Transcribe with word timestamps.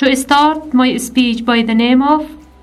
To 0.00 0.16
start 0.16 0.72
my 0.72 0.96
speech 0.96 1.44
by 1.44 1.60
the 1.60 1.74
name 1.74 2.00
of 2.00 2.22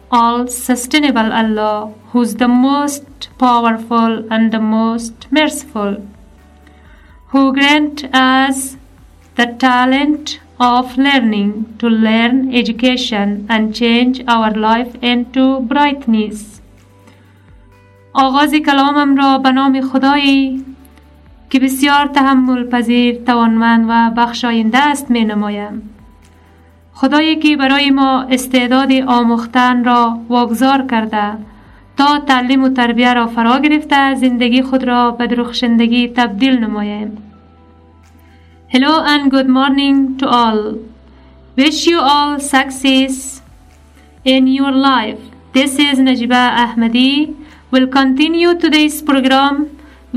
All 0.10 0.48
Sustainable 0.48 1.32
Allah, 1.40 1.94
who's 2.12 2.34
the 2.34 2.48
most 2.48 3.30
powerful 3.38 4.26
and 4.34 4.52
the 4.52 4.60
most 4.60 5.28
merciful, 5.30 5.98
who 7.28 7.54
grant 7.54 8.06
us 8.12 8.78
the 9.36 9.46
talent 9.60 10.40
of 10.60 10.98
learning 10.98 11.76
to 11.78 11.88
learn 11.88 12.56
education 12.56 13.46
and 13.48 13.76
change 13.76 14.24
our 14.28 14.52
life 14.56 14.96
into 15.04 15.60
brightness. 15.60 16.62
آغاز 18.14 18.54
کلامم 18.54 19.16
را 19.18 19.38
به 19.38 19.52
نام 19.52 19.82
خدایی 19.82 20.66
که 21.50 21.60
بسیار 21.60 22.06
تحمل 22.06 22.64
پذیر 22.64 23.16
توانمند 23.26 23.86
و 23.90 24.12
بخشاینده 24.22 24.78
است 24.78 25.12
می 25.12 25.26
نمایم. 25.26 25.97
خدایی 27.00 27.36
که 27.36 27.58
برای 27.58 27.90
ما 27.90 28.22
استعداد 28.22 28.92
آموختن 29.08 29.84
را 29.84 30.20
واگذار 30.30 30.86
کرده 30.92 31.38
تا 31.98 32.20
تعلیم 32.20 32.64
و 32.64 32.70
تربیه 32.70 33.14
را 33.14 33.28
فرا 33.28 33.60
گرفته 33.60 34.16
زندگی 34.16 34.62
خود 34.62 34.84
را 34.84 35.12
به 35.12 35.28
درخشندگی 35.28 36.08
تبدیل 36.08 36.60
نماییم. 36.60 37.18
Hello 38.74 38.94
and 39.14 39.32
good 39.32 39.48
morning 39.48 40.18
to 40.20 40.26
all. 40.40 40.62
Wish 41.58 41.88
you 41.88 42.00
all 42.00 42.40
success 42.40 43.42
in 44.34 44.48
your 44.48 44.74
life. 44.90 45.22
This 45.54 45.74
is 45.88 46.00
Najiba 46.08 46.44
Ahmadi. 46.66 47.14
We'll 47.72 47.92
continue 48.00 48.52
today's 48.64 48.98
program, 49.10 49.54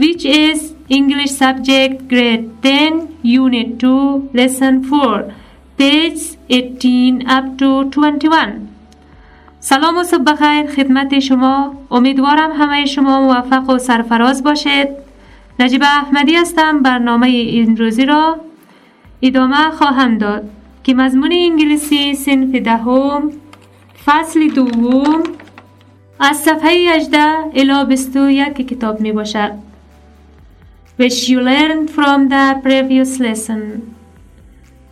which 0.02 0.24
is 0.24 0.58
English 0.88 1.32
subject 1.42 2.08
grade 2.12 2.46
10, 2.62 3.18
unit 3.22 3.78
2, 3.78 4.30
lesson 4.32 4.82
4, 4.84 5.34
page 5.80 6.36
18 6.50 7.24
up 7.26 7.56
to 7.58 7.84
21. 7.90 8.68
سلام 9.60 9.96
و 9.96 10.02
صبح 10.02 10.22
بخیر 10.22 10.66
خدمت 10.66 11.18
شما. 11.18 11.74
امیدوارم 11.90 12.50
همه 12.52 12.84
شما 12.84 13.20
موفق 13.20 13.70
و 13.70 13.78
سرفراز 13.78 14.42
باشید. 14.42 14.88
نجیب 15.58 15.82
احمدی 15.82 16.34
هستم 16.34 16.82
برنامه 16.82 17.50
امروزی 17.52 18.06
را 18.06 18.40
ادامه 19.22 19.70
خواهم 19.70 20.18
داد. 20.18 20.50
که 20.84 20.94
مضمون 20.94 21.32
انگلیسی 21.32 22.14
صنف 22.14 22.54
دهم 22.54 23.32
فصل 24.04 24.48
دوم 24.48 25.22
از 26.18 26.36
صفحه 26.36 26.70
18 26.70 27.18
الی 27.54 27.84
21 27.84 28.52
کتاب 28.68 29.00
می 29.00 29.12
باشد. 29.12 29.52
Which 31.00 31.28
you 31.28 31.40
learned 31.40 31.90
from 31.90 32.28
the 32.28 32.60
previous 32.64 33.20
lesson. 33.20 33.99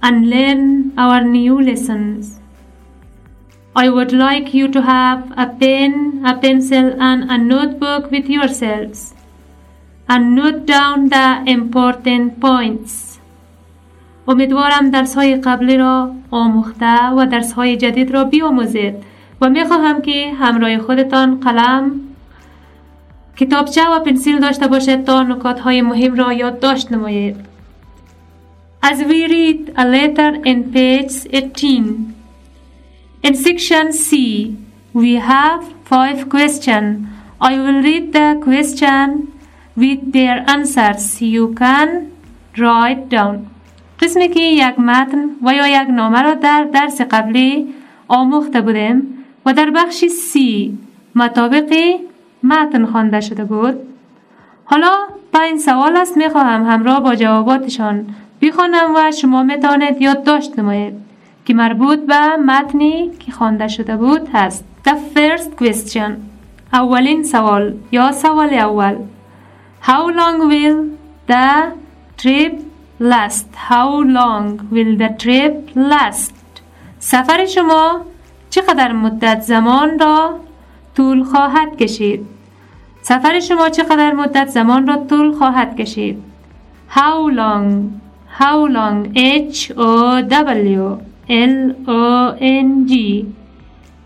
And 0.03 0.31
learn 0.31 0.93
our 0.97 1.23
new 1.23 1.61
lessons. 1.61 2.41
I 3.77 3.89
would 3.89 4.13
like 4.13 4.55
you 4.55 4.69
to 4.69 4.83
have 4.83 5.33
a 5.37 5.47
pen, 5.47 6.23
a 6.25 6.37
pencil 6.37 7.01
and 7.01 7.31
a 7.31 7.39
notebook 7.39 8.11
with 8.11 8.29
yourselves 8.29 9.15
and 10.09 10.35
note 10.35 10.67
down 10.67 11.09
the 11.11 11.45
important 11.47 12.41
points. 12.41 13.19
امیدوارم 14.29 14.91
درس 14.91 15.15
های 15.15 15.37
قبلی 15.37 15.77
را 15.77 16.11
آموخته 16.31 17.11
و 17.17 17.27
درس 17.27 17.53
های 17.53 17.77
جدید 17.77 18.11
را 18.11 18.25
بیاموزید 18.25 18.95
و 19.41 19.51
می 19.51 19.65
خواهم 19.65 20.03
که 20.03 20.33
همراه 20.41 20.79
خودتان 20.79 21.41
قلم 21.41 22.01
کتابچه 23.37 23.89
و 23.89 24.01
پنسیل 24.01 24.39
داشته 24.39 24.69
باشید 24.69 25.05
تا 25.05 25.23
نکات 25.23 25.61
های 25.61 25.83
مهم 25.83 26.15
را 26.15 26.33
یادداشت 26.33 26.93
نمایید. 26.93 27.48
As 28.81 29.03
we 29.03 29.27
read 29.27 29.75
a 29.77 29.85
letter 29.85 30.41
in 30.45 30.73
page 30.73 31.27
18, 31.33 32.15
in 33.25 33.35
section 33.35 33.93
C, 33.93 34.57
we 34.93 35.17
have 35.17 35.73
five 35.85 36.29
questions. 36.29 37.09
I 37.41 37.59
will 37.59 37.83
read 37.83 38.13
the 38.13 38.39
question 38.41 39.33
with 39.77 40.13
their 40.13 40.45
answers. 40.49 41.21
You 41.21 41.55
can 41.55 42.13
write 42.57 43.09
down. 43.09 43.51
قسمی 44.01 44.29
که 44.29 44.41
یک 44.41 44.79
متن 44.79 45.31
و 45.43 45.55
یا 45.55 45.69
یک 45.69 45.89
نامه 45.89 46.23
را 46.23 46.35
در 46.35 46.65
درس 46.65 47.01
قبلی 47.01 47.75
آموخته 48.09 48.61
بودیم 48.61 49.25
و 49.47 49.53
در 49.53 49.71
بخش 49.71 50.05
سی 50.05 50.79
مطابق 51.15 51.75
متن 52.43 52.87
خوانده 52.87 53.21
شده 53.21 53.45
بود 53.45 53.77
حالا 54.65 54.97
پنج 55.33 55.61
سوال 55.61 55.97
است 55.97 56.17
می‌خواهم 56.17 56.65
همراه 56.65 57.01
با 57.01 57.15
جواباتشان 57.15 58.07
بخوانم 58.43 58.95
و 58.97 59.13
شما 59.13 59.43
می‌توانید 59.43 60.03
یادداشت 60.03 60.59
نمایید 60.59 60.95
که 61.45 61.55
مربوط 61.55 61.99
به 61.99 62.37
متنی 62.37 63.11
که 63.19 63.33
خوانده 63.33 63.69
شده 63.69 63.97
بود 63.97 64.29
هست. 64.33 64.65
The 64.89 64.93
first 65.15 65.65
question. 65.65 66.11
اولین 66.73 67.23
سوال 67.25 67.75
یا 67.93 68.13
سوال 68.13 68.55
اول. 68.55 68.97
How 69.83 70.05
long 70.19 70.39
will 70.51 70.79
the 71.29 71.73
trip 72.23 72.55
last? 73.01 73.47
How 73.71 73.91
long 74.19 74.45
will 74.73 74.93
the 74.99 75.11
trip 75.23 75.77
last? 75.77 76.35
سفر 76.99 77.47
شما 77.47 78.01
چقدر 78.51 78.93
مدت 78.93 79.41
زمان 79.41 79.99
را 79.99 80.41
طول 80.97 81.25
خواهد 81.25 81.77
کشید؟ 81.77 82.27
سفر 83.03 83.41
شما 83.41 83.69
چقدر 83.69 84.13
مدت 84.13 84.49
زمان 84.49 84.87
را 84.87 84.97
طول 84.97 85.33
خواهد 85.33 85.77
کشید؟ 85.77 86.23
How 86.95 87.35
long 87.37 87.75
How 88.41 88.67
long 88.67 88.99
H 89.17 89.73
O 89.77 90.23
W 90.23 91.01
L 91.29 91.55
O 91.89 92.37
N 92.41 92.87
G 92.87 93.27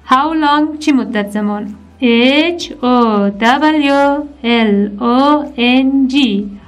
How 0.06 0.32
long 0.32 0.78
چی 0.78 0.92
مدت 0.92 1.30
زمان 1.30 1.74
H 2.00 2.72
O 2.82 3.30
W 3.30 4.26
L 4.42 4.74
O 5.00 5.52
N 5.56 6.08
G 6.08 6.16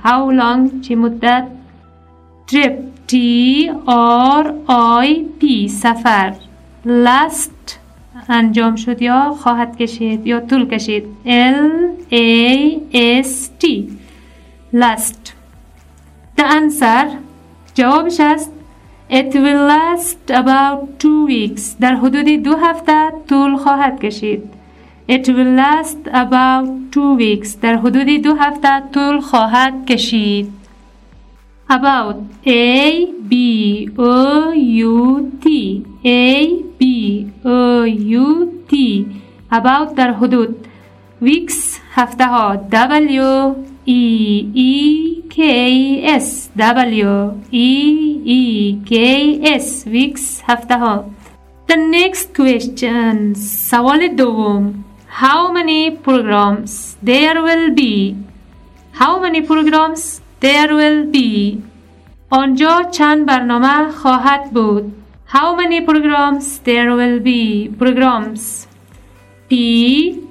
How 0.05 0.31
long 0.41 0.83
چی 0.83 0.95
مدت 0.95 1.45
Trip 2.47 2.77
T 3.09 3.15
R 3.89 4.45
I 5.07 5.25
P 5.41 5.69
سفر 5.69 6.33
Last 6.85 7.79
انجام 8.29 8.77
شد 8.77 9.03
یا 9.03 9.35
خواهد 9.39 9.77
کشید 9.77 10.27
یا 10.27 10.41
طول 10.41 10.67
کشید 10.67 11.05
L 11.27 11.63
A 12.13 12.79
S 13.23 13.49
T 13.61 13.67
last 14.75 15.33
The 16.37 16.45
answer 16.45 17.24
جوابش 17.75 18.21
است 18.21 18.51
It 19.11 19.35
will 19.35 19.69
last 19.75 20.31
about 20.31 20.81
two 20.99 21.27
weeks 21.29 21.63
در 21.81 21.95
حدود 21.95 22.43
دو 22.43 22.57
هفته 22.57 23.11
طول 23.29 23.57
خواهد 23.57 24.01
کشید 24.01 24.43
It 25.09 25.27
will 25.27 25.59
last 25.63 26.09
about 26.09 26.69
two 26.95 27.19
weeks 27.21 27.49
در 27.63 27.77
حدود 27.77 28.23
دو 28.23 28.35
هفته 28.35 28.83
طول 28.93 29.21
خواهد 29.21 29.87
کشید 29.87 30.53
About 31.71 32.17
A 32.47 33.07
B 33.31 33.89
O 33.99 34.53
U 34.53 35.31
T 35.43 35.47
A 36.05 36.47
B 36.79 36.85
O 37.45 37.85
U 38.21 38.27
T 38.71 38.75
About 39.53 39.95
در 39.97 40.13
حدود 40.13 40.67
Weeks 41.23 41.81
هفته 41.95 42.27
ها 42.27 42.57
W 42.71 43.74
E 43.86 44.02
E 44.54 45.22
K 45.30 45.40
S 46.04 46.50
W 46.58 47.12
E 47.52 47.70
E 48.40 48.42
K 48.90 48.94
S 49.44 49.86
Weeks 49.88 50.44
هفته 50.48 50.76
ها 50.76 51.06
The 51.68 51.76
next 51.76 52.28
question 52.42 53.34
سوال 53.36 54.16
دوم 54.16 54.84
How 55.22 55.52
many 55.58 55.92
programs 56.08 56.98
there 57.10 57.42
will 57.48 57.68
be 57.82 58.16
How 59.00 59.14
many 59.24 59.42
programs 59.42 60.22
there 60.42 60.72
will 60.80 61.02
be 61.12 61.60
آنجا 62.32 62.84
چند 62.92 63.26
برنامه 63.28 63.92
خواهد 63.92 64.54
بود 64.54 64.94
How 65.34 65.56
many 65.62 65.80
programs 65.90 66.46
there 66.66 66.90
will 67.00 67.20
be 67.30 67.70
programs 67.82 68.68
P 69.50 69.54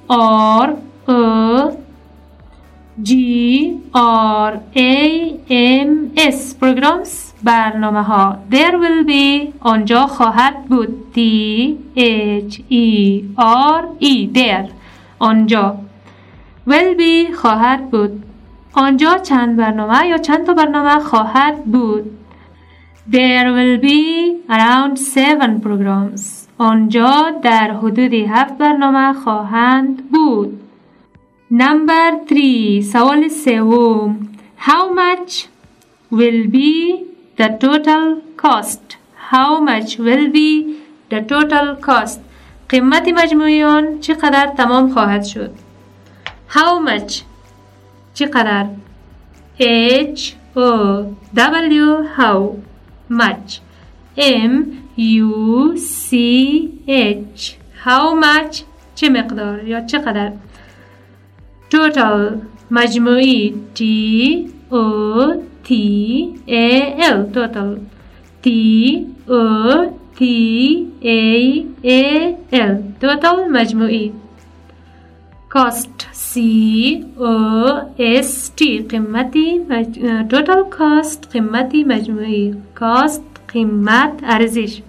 R 0.09 0.67
O 1.07 1.77
G 3.02 3.80
R 3.94 4.60
A 4.76 5.38
M 5.50 6.10
S. 6.16 6.54
Programs 6.62 7.34
برنامه 7.42 8.02
ها 8.02 8.38
There 8.50 8.76
will 8.82 9.08
be. 9.08 9.52
آنجا 9.60 10.06
خواهد 10.06 10.64
بود. 10.64 10.88
T 11.14 11.18
H 11.96 12.60
E 12.70 13.22
R 13.38 13.84
E. 14.00 14.34
There. 14.34 14.68
آنجا. 15.18 15.76
Will 16.68 16.98
be 16.98 17.34
خواهد 17.34 17.90
بود. 17.90 18.22
آنجا 18.76 19.18
چند 19.18 19.56
برنامه 19.56 20.08
یا 20.08 20.18
چند 20.18 20.46
تا 20.46 20.54
برنامه 20.54 21.00
خواهد 21.00 21.64
بود؟ 21.64 22.10
There 23.10 23.48
will 23.56 23.82
be 23.82 24.02
around 24.50 24.98
seven 24.98 25.60
programs. 25.64 26.22
آنجا 26.58 27.30
در 27.42 27.70
حدود 27.70 28.14
هفت 28.14 28.58
برنامه 28.58 29.12
خواهند 29.12 30.10
بود. 30.10 30.63
Number 31.60 32.04
three 32.28 32.82
سوال 32.82 33.30
سوم 33.30 34.14
How 34.68 34.92
much 34.92 35.46
will 36.10 36.48
be 36.54 37.04
the 37.36 37.48
total 37.64 38.22
cost? 38.36 38.96
How 39.30 39.60
much 39.60 39.96
will 40.06 40.32
be 40.36 40.48
The 41.10 41.20
total 41.32 41.76
cost 41.76 42.18
قیمت 42.68 43.08
مجموعی 43.08 43.62
آن 43.62 44.00
چقدر 44.00 44.46
تمام 44.46 44.94
خواهد 44.94 45.24
شد 45.24 45.50
How 46.54 46.88
much 46.88 47.22
چقدر 48.14 48.66
H 49.60 50.34
O 50.56 51.14
W 51.34 52.02
how 52.16 52.56
much 53.08 53.60
M 54.16 54.52
U 54.96 55.76
C 55.76 56.08
H 56.88 57.56
how 57.84 58.14
much 58.24 58.64
چه 58.94 59.08
مقدار 59.08 59.64
یا 59.68 59.80
چقدر 59.86 60.32
total 61.74 62.20
مجموعی 62.70 63.52
T 63.74 63.80
O 64.70 64.84
T 65.68 65.70
A 66.48 66.68
L 67.12 67.18
total 67.34 67.70
T 68.44 68.48
O 69.28 69.42
T 70.18 70.22
A 71.02 71.22
A 71.84 72.02
L 72.52 72.74
total 73.02 73.48
مجموعی 73.50 74.10
cost 75.54 76.06
C 76.12 76.40
O 77.18 77.34
S 77.98 78.50
T 78.58 78.62
قیمتی 78.90 79.58
مج... 79.68 79.98
total 80.30 80.62
cost 80.78 81.30
قیمتی 81.32 81.84
مجموعی 81.84 82.50
cost 82.80 83.38
قیمت 83.52 84.22
ارزش 84.22 84.80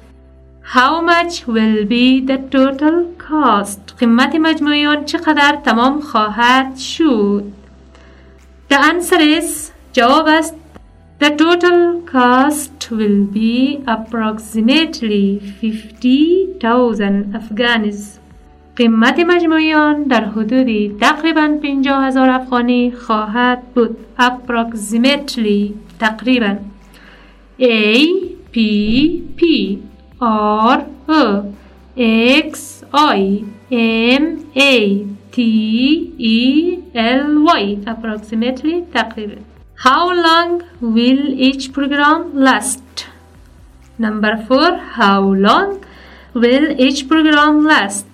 How 0.64 1.00
much 1.00 1.46
will 1.46 1.84
be 1.84 2.20
the 2.20 2.38
total 2.54 2.96
cost 3.28 3.96
قیمت 3.98 4.34
مجموعی 4.34 4.86
آن 4.86 5.04
چقدر 5.04 5.56
تمام 5.64 6.00
خواهد 6.00 6.76
شد 6.76 7.44
The 8.70 8.76
answer 8.76 9.20
is 9.20 9.72
جواب 9.92 10.26
است 10.28 10.54
The 11.20 11.30
total 11.36 12.00
cost 12.12 12.90
will 12.90 13.24
be 13.24 13.82
approximately 13.86 15.38
50,000 15.60 17.34
Afghanis. 17.34 18.18
قیمت 18.76 19.18
مجموعی 19.18 19.74
آن 19.74 20.02
در 20.02 20.24
حدود 20.24 20.98
تقریبا 21.00 21.58
50 21.62 22.04
هزار 22.04 22.30
افغانی 22.30 22.92
خواهد 22.92 23.62
بود. 23.74 23.96
approximately 24.18 25.72
تقریبا 26.00 26.56
A 27.60 28.06
P 28.54 28.58
P 29.36 29.42
R 30.21 30.85
O 31.09 31.53
X 31.97 32.83
I 32.93 33.43
M 33.71 34.51
A 34.55 35.05
T 35.31 35.41
E 36.17 36.83
L 36.93 37.43
Y 37.43 37.77
approximately 37.85 38.85
تقریبا 38.93 39.37
How 39.77 40.13
long 40.13 40.63
will 40.81 41.23
each 41.47 41.73
program 41.73 42.33
last? 42.33 43.07
Number 43.97 44.37
four, 44.47 44.77
how 44.97 45.21
long 45.21 45.83
will 46.33 46.67
each 46.79 47.07
program 47.09 47.65
last? 47.65 48.05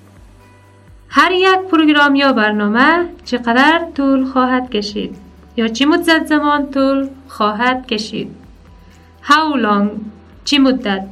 هر 1.09 1.31
یک 1.31 1.59
پروگرام 1.71 2.15
یا 2.15 2.33
برنامه 2.33 3.09
چقدر 3.25 3.85
طول 3.95 4.25
خواهد 4.25 4.69
کشید 4.69 5.15
یا 5.57 5.67
چی 5.67 5.85
مدت 5.85 6.25
زمان 6.25 6.71
طول 6.71 7.09
خواهد 7.27 7.87
کشید 7.87 8.35
How 9.23 9.55
long 9.55 9.89
چی 10.45 10.57
مدت 10.57 11.07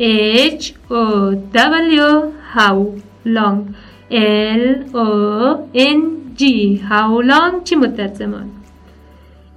H 0.00 0.74
O 0.90 1.34
W 1.34 2.32
how 2.54 2.96
long 3.24 3.74
L 4.10 4.64
O 4.94 5.68
N 5.74 6.34
G 6.38 6.80
how 6.90 7.20
long 7.20 7.64
چی 7.64 7.76
مدت 7.76 8.14
زمان 8.14 8.50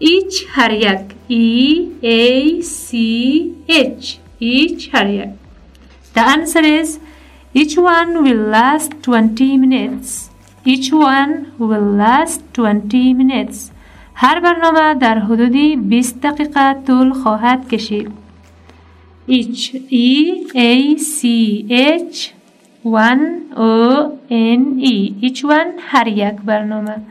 each 0.02 0.46
هر 0.50 0.74
یک 0.74 1.06
E 1.30 1.48
A 2.04 2.62
C 2.62 2.98
H 3.70 4.18
each 4.42 4.90
هر 4.94 5.10
یک 5.10 5.30
The 6.16 6.24
answer 6.36 6.64
is 6.82 7.00
each 7.56 7.78
one 7.78 8.12
will 8.24 8.44
last 8.58 8.92
20 9.02 9.58
minutes 9.58 10.30
each 10.66 10.92
one 10.92 11.34
will 11.60 11.90
last 12.04 12.42
20 12.54 13.14
minutes 13.14 13.72
هر 14.16 14.40
برنامه 14.40 14.94
در 14.94 15.20
حدودی 15.20 15.76
20 15.76 16.22
دقیقه 16.22 16.76
طول 16.88 17.14
خواهد 17.14 17.70
کشید 17.70 18.23
each 19.28 19.74
E 19.90 20.48
A 20.56 20.98
C 20.98 21.66
H 21.70 22.34
one 22.84 23.54
O 23.56 24.20
N 24.30 24.80
E 24.80 25.16
each 25.22 25.44
one 25.44 25.80
هر 25.80 26.08
یک 26.08 26.42
برنامه 26.42 27.02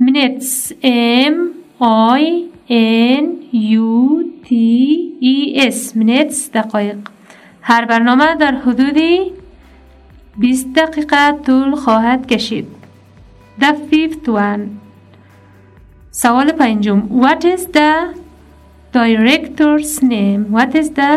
minutes 0.00 0.72
M 0.82 1.34
I 1.80 2.48
N 2.68 3.24
U 3.52 4.24
T 4.44 4.50
E 5.20 5.58
S 5.70 5.94
minutes 5.96 6.50
دقایق 6.54 6.96
هر 7.62 7.84
برنامه 7.84 8.34
در 8.34 8.54
حدودی 8.54 9.32
20 10.38 10.72
دقیقه 10.72 11.32
طول 11.46 11.74
خواهد 11.74 12.26
کشید 12.26 12.66
The 13.60 13.72
fifth 13.90 14.28
one 14.28 14.60
سوال 16.10 16.52
پنجم 16.52 17.02
What 17.22 17.44
is 17.44 17.66
the 17.66 18.21
director's 18.92 20.02
name 20.02 20.50
What 20.52 20.74
is 20.74 20.90
the 20.90 21.12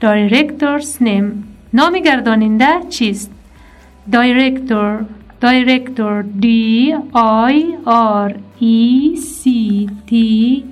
director's 0.00 1.00
name 1.00 1.28
نام 1.72 1.94
گرداننده 2.04 2.70
چیست 2.88 3.30
Director 4.10 5.04
Director 5.40 6.14
D 6.42 6.46
I 7.52 7.56
R 7.86 8.30
E 8.60 9.16
C 9.16 9.88
T 10.08 10.12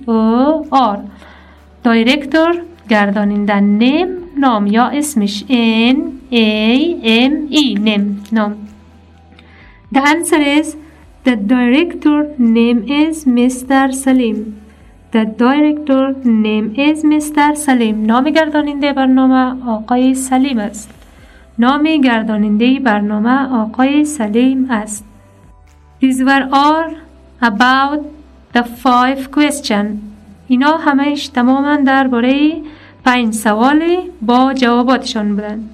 O 0.07 0.67
R 0.71 0.99
Director 1.85 2.51
گرداننده 2.89 3.61
نم 3.61 4.09
نام 4.39 4.67
یا 4.67 4.87
اسمش 4.99 5.45
N 5.93 5.99
A 6.33 6.51
M 7.29 7.35
E 7.63 7.65
نم 7.87 8.05
نام 8.33 8.53
The 9.95 10.01
answer 10.13 10.43
is 10.59 10.77
The 11.25 11.37
director 11.55 12.21
name 12.39 12.81
is 13.03 13.17
Mr. 13.39 13.93
Salim 14.03 14.39
The 15.13 15.25
director 15.25 16.15
name 16.25 16.75
is 16.79 17.03
Mr. 17.03 17.57
Salim. 17.57 18.07
نام 18.07 18.31
گرداننده 18.31 18.93
برنامه 18.93 19.67
آقای 19.71 20.15
سلیم 20.15 20.59
است 20.59 20.91
نام 21.59 21.83
گرداننده 21.97 22.81
برنامه 22.81 23.55
آقای 23.55 24.05
سلیم 24.05 24.71
است 24.71 25.05
These 26.01 26.21
were 26.21 26.47
all 26.53 26.95
about 27.43 28.01
the 28.55 28.63
five 28.63 29.31
question. 29.37 29.87
اینا 30.49 30.77
همش 30.77 31.29
تماما 31.29 31.77
درباره 31.77 32.53
پنج 33.05 33.35
سوالی 33.35 33.99
با 34.23 34.55
جواباتشان 34.55 35.37
بودند 35.37 35.71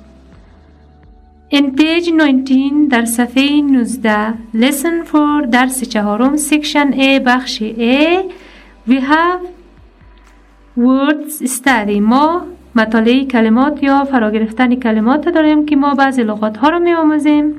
In 1.52 1.76
page 1.78 2.08
19 2.16 2.54
در 2.90 3.04
صفحه 3.04 3.60
19 3.60 4.34
Lesson 4.54 5.12
4 5.12 5.42
درس 5.42 5.84
چهارم 5.88 6.36
section 6.36 6.94
A 6.94 7.20
بخش 7.26 7.62
A 7.62 8.22
We 8.87 8.99
have 9.13 9.41
words 10.75 11.33
study 11.57 11.99
ما 11.99 12.45
مطالعه 12.75 13.25
کلمات 13.25 13.83
یا 13.83 14.03
فرا 14.03 14.31
گرفتن 14.31 14.75
کلمات 14.75 15.29
داریم 15.29 15.65
که 15.65 15.75
ما 15.75 15.93
بعضی 15.93 16.23
لغات 16.23 16.57
ها 16.57 16.69
رو 16.69 16.79
می 16.79 16.93
آموزیم 16.93 17.55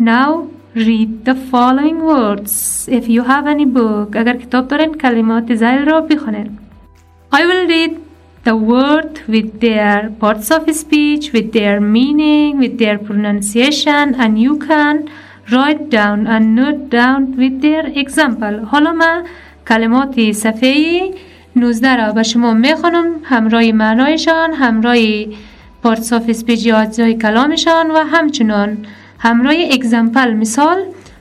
Now 0.00 0.46
read 0.74 1.24
the 1.24 1.34
following 1.52 1.98
words 2.12 2.54
if 2.88 3.08
you 3.08 3.22
have 3.22 3.46
any 3.54 3.66
book 3.78 4.16
اگر 4.16 4.36
کتاب 4.36 4.68
دارین 4.68 4.94
کلمات 4.94 5.54
زیل 5.54 5.84
را 5.84 6.00
بخونین 6.00 6.58
I 7.32 7.42
will 7.46 7.66
read 7.68 7.92
the 8.44 8.56
word 8.56 9.20
with 9.28 9.60
their 9.60 10.10
parts 10.22 10.50
of 10.50 10.62
speech, 10.74 11.32
with 11.32 11.52
their 11.52 11.80
meaning, 11.80 12.58
with 12.58 12.78
their 12.78 12.98
pronunciation 12.98 14.14
and 14.14 14.40
you 14.40 14.58
can 14.58 15.10
write 15.52 15.90
down 15.90 16.26
and 16.26 16.54
note 16.54 16.88
down 16.90 17.36
with 17.36 17.60
their 17.62 17.86
example 18.02 18.64
حالا 18.72 18.92
من 18.92 19.24
کلمات 19.67 20.31
صفحه 20.31 21.11
19 21.55 21.95
را 21.95 22.11
به 22.11 22.23
شما 22.23 22.53
می‌خوانم 22.53 23.05
همراه 23.23 23.71
معنایشان 23.71 24.53
همراه 24.53 24.97
parts 25.83 26.13
of 26.13 26.23
speech 26.29 26.65
یا 26.65 26.77
اجزای 26.77 27.13
کلامشان 27.13 27.91
و 27.91 27.97
همچنان 27.97 28.77
همراه 29.19 29.55
example 29.71 30.33
مثال 30.33 30.77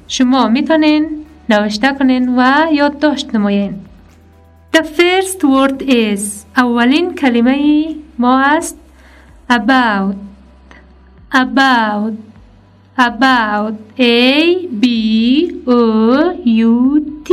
شما 0.08 0.48
می‌تونین 0.48 1.06
نوشته 1.48 1.92
کنین 1.98 2.38
و 2.38 2.66
یادداشت 2.72 3.34
نمایین. 3.34 3.74
The 4.76 4.80
first 4.80 5.40
word 5.42 5.82
is 5.82 6.20
اولین 6.56 7.14
کلمه 7.14 7.86
ما 8.18 8.40
است. 8.40 8.78
About 9.50 10.16
about 11.32 12.14
about 12.98 13.74
A 13.98 14.22
B 14.82 14.84
O 15.66 15.80
U 16.44 16.74
T. 17.26 17.30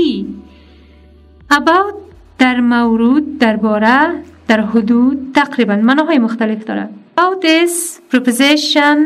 about 1.51 1.96
در 2.39 2.60
مورود 2.60 3.38
درباره 3.38 4.10
در 4.48 4.62
حدود 4.62 5.31
تقریبا 5.36 5.75
معناهای 5.75 6.17
مختلف 6.17 6.63
دارد 6.63 6.89
about 7.17 7.43
is 7.43 8.00
preposition 8.13 8.98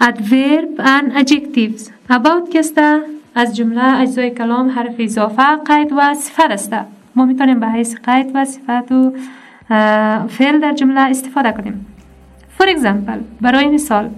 adverb 0.00 0.72
and 0.78 1.06
adjectives. 1.20 1.82
About 2.10 2.50
کسته 2.52 3.00
از 3.34 3.56
جمله 3.56 4.00
اجزای 4.00 4.30
کلام 4.30 4.68
حرف 4.70 4.94
اضافه 4.98 5.56
قید 5.66 5.92
و 5.96 6.14
صفت 6.14 6.50
است. 6.50 6.72
ما 7.16 7.24
می‌تونیم 7.24 7.60
به 7.60 7.66
حیث 7.68 7.96
قید 7.96 8.30
و 8.34 8.44
صفت 8.44 8.92
و 8.92 9.12
فعل 10.28 10.60
در 10.60 10.72
جمله 10.72 11.00
استفاده 11.00 11.52
کنیم. 11.52 11.86
For 12.58 12.64
example 12.64 13.18
برای 13.40 13.68
مثال 13.68 14.10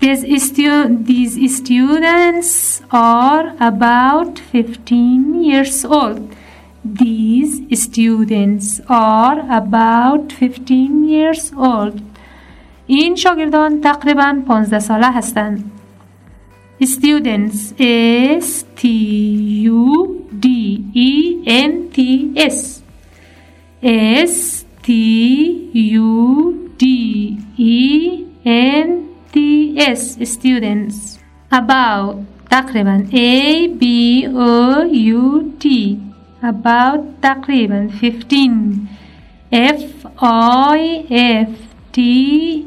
These, 0.00 0.42
stu 0.44 0.96
these 1.04 1.56
students 1.56 2.82
are 2.90 3.54
about 3.60 4.38
15 4.38 5.44
years 5.44 5.84
old. 5.84 6.34
These 6.84 7.80
students 7.80 8.80
are 8.88 9.38
about 9.48 10.32
15 10.32 11.08
years 11.08 11.52
old. 11.56 12.00
این 12.86 13.16
شاگردان 13.16 13.80
تقریبا 13.80 14.42
15 14.48 14.78
ساله 14.78 15.10
هستند. 15.10 15.70
Students 16.82 17.72
S 17.78 18.64
T 18.74 18.88
U 19.64 20.26
D 20.40 20.46
E 20.94 21.42
N 21.46 21.90
T 21.94 22.32
S 22.36 22.82
S 23.82 24.64
T 24.82 25.70
U 25.72 26.70
D 26.76 26.84
E 27.56 28.26
N 28.44 29.05
T 29.36 29.36
S 29.78 30.18
students 30.32 31.18
about 31.50 32.16
تقریبا 32.50 33.06
A 33.12 33.68
B 33.80 34.26
O 34.26 34.82
U 34.84 35.52
T 35.60 35.98
about 36.42 37.00
تقریبا 37.22 37.88
15 38.00 38.88
F 39.52 40.06
I 40.22 41.04
F 41.10 41.50
T 41.92 42.00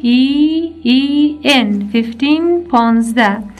E 0.03 0.21
E 0.83 1.39
N 1.43 1.89
15 1.91 2.69
15 2.71 3.55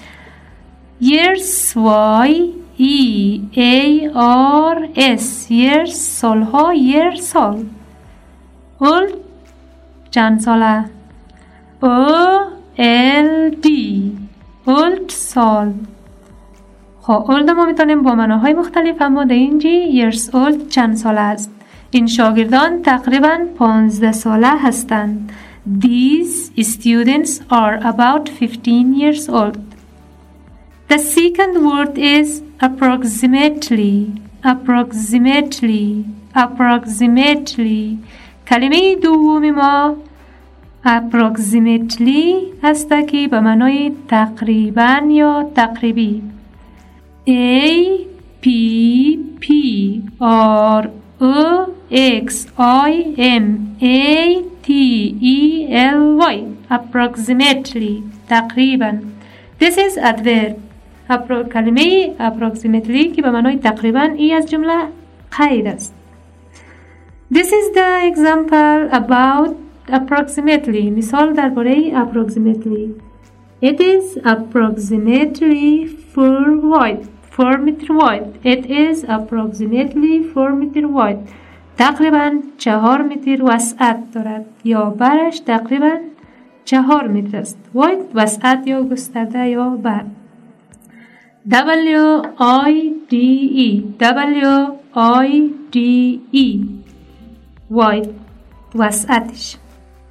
years 1.00 1.76
Y 1.76 2.54
E 2.78 3.42
A 3.58 4.10
R 4.16 4.88
S 4.96 5.50
years 5.50 5.94
سالها 5.94 6.74
year 6.74 7.16
سال 7.16 7.66
old 8.80 9.16
چند 10.12 10.40
ساله 10.40 10.86
O 11.82 12.56
L 12.81 13.51
D 13.63 13.69
old 14.67 15.09
سال 15.09 15.73
خب 17.01 17.25
اولد 17.29 17.51
ما 17.51 17.67
می‌تونیم 17.67 18.03
با 18.03 18.15
مناهای 18.15 18.55
مختلف 18.55 19.03
اما 19.03 19.25
در 19.25 19.35
اینجی 19.35 20.11
years 20.11 20.19
old 20.19 20.69
چند 20.69 20.97
سال 20.97 21.19
است 21.19 21.51
این 21.91 22.07
شاگردان 22.07 22.83
تقریبا 22.83 23.39
15 23.59 24.13
ساله 24.13 24.59
هستند 24.59 25.33
These 25.81 26.63
students 26.63 27.31
are 27.51 27.79
about 27.83 28.29
15 28.29 28.95
years 28.95 29.29
old 29.29 29.59
The 30.89 30.99
second 30.99 31.55
word 31.67 31.99
is 31.99 32.43
approximately 32.61 34.07
approximately 34.45 36.05
approximately 36.35 37.99
کلمه 38.49 38.97
دوم 39.03 39.51
ما 39.51 39.97
approximately 40.85 42.55
هست 42.63 42.89
که 43.09 43.29
به 43.29 43.41
معنای 43.41 43.93
تقریبا 44.09 45.01
یا 45.11 45.51
تقریبی 45.55 46.23
A 47.27 48.11
P 48.43 48.49
P 49.41 49.47
R 50.81 50.91
O 51.21 51.67
X 51.91 52.47
I 52.89 53.15
M 53.19 53.77
A 53.83 54.43
T 54.63 54.69
E 55.21 55.67
L 55.71 56.17
Y 56.19 56.37
approximately 56.71 58.03
تقریبا 58.29 58.99
This 59.61 59.77
is 59.77 59.99
adverb 59.99 60.57
کلمه 61.53 62.15
approximately 62.19 63.17
که 63.17 63.23
به 63.23 63.31
معنای 63.31 63.57
تقریبا 63.57 64.01
ای 64.17 64.35
از 64.35 64.51
جمله 64.51 64.75
قید 65.39 65.67
است 65.67 65.95
This 67.35 67.47
is 67.47 67.75
the 67.75 68.13
example 68.13 68.93
about 68.93 69.70
approximately 69.99 70.91
مثال 70.91 71.33
درباره 71.35 72.05
approximately 72.05 72.85
It 73.71 73.81
is 73.81 74.17
approximately 74.33 75.87
4 75.87 76.57
wide 76.73 77.09
4 77.31 77.59
meter 77.67 77.95
wide 78.01 78.29
It 78.45 78.65
is 78.85 79.05
approximately 79.17 80.15
4 80.35 80.57
meter 80.61 80.89
wide 80.89 81.23
تقریبا 81.79 82.31
چهار 82.59 83.03
متر 83.03 83.45
وسعت 83.45 84.11
دارد 84.13 84.47
یا 84.65 84.85
برش 84.91 85.41
تقریبا 85.41 85.93
چهار 86.65 87.09
متر 87.09 87.39
است 87.39 87.59
wide 87.75 88.05
وسعت 88.15 88.67
یا 88.67 88.83
گسترده 88.83 89.49
یا 89.49 89.69
بر 89.69 90.05
W 91.49 92.23
I 92.39 92.93
D 93.11 93.15
E 93.67 93.69
W 93.99 94.79
I 94.95 95.51
D 95.73 95.77
E 96.33 96.47
wide 97.79 98.11
وسعتش 98.75 99.57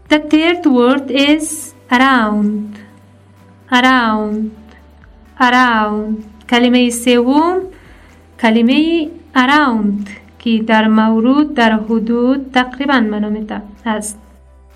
The 0.09 0.19
third 0.31 0.65
word 0.65 1.11
is 1.11 1.75
around. 1.91 2.79
Around. 3.71 4.51
Around. 5.39 6.25
کلمه 6.49 6.89
سوم 6.89 7.61
کلمه 8.41 9.09
around 9.35 10.09
که 10.39 10.63
در 10.67 10.87
مورود 10.87 11.53
در 11.53 11.71
حدود 11.71 12.51
تقریبا 12.53 12.99
منامته 12.99 13.61
است. 13.85 14.19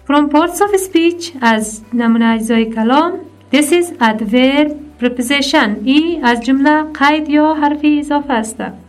From 0.08 0.30
parts 0.30 0.60
of 0.60 0.78
speech 0.88 1.38
از 1.42 1.82
نمونه 1.94 2.26
اجزای 2.26 2.66
کلام 2.66 3.12
This 3.54 3.66
is 3.66 3.86
adverb 4.02 4.72
preposition 5.02 5.70
ای 5.84 6.20
از 6.24 6.42
جمله 6.42 6.84
قید 7.00 7.30
یا 7.30 7.54
حرف 7.54 7.80
اضافه 7.84 8.34
است. 8.34 8.83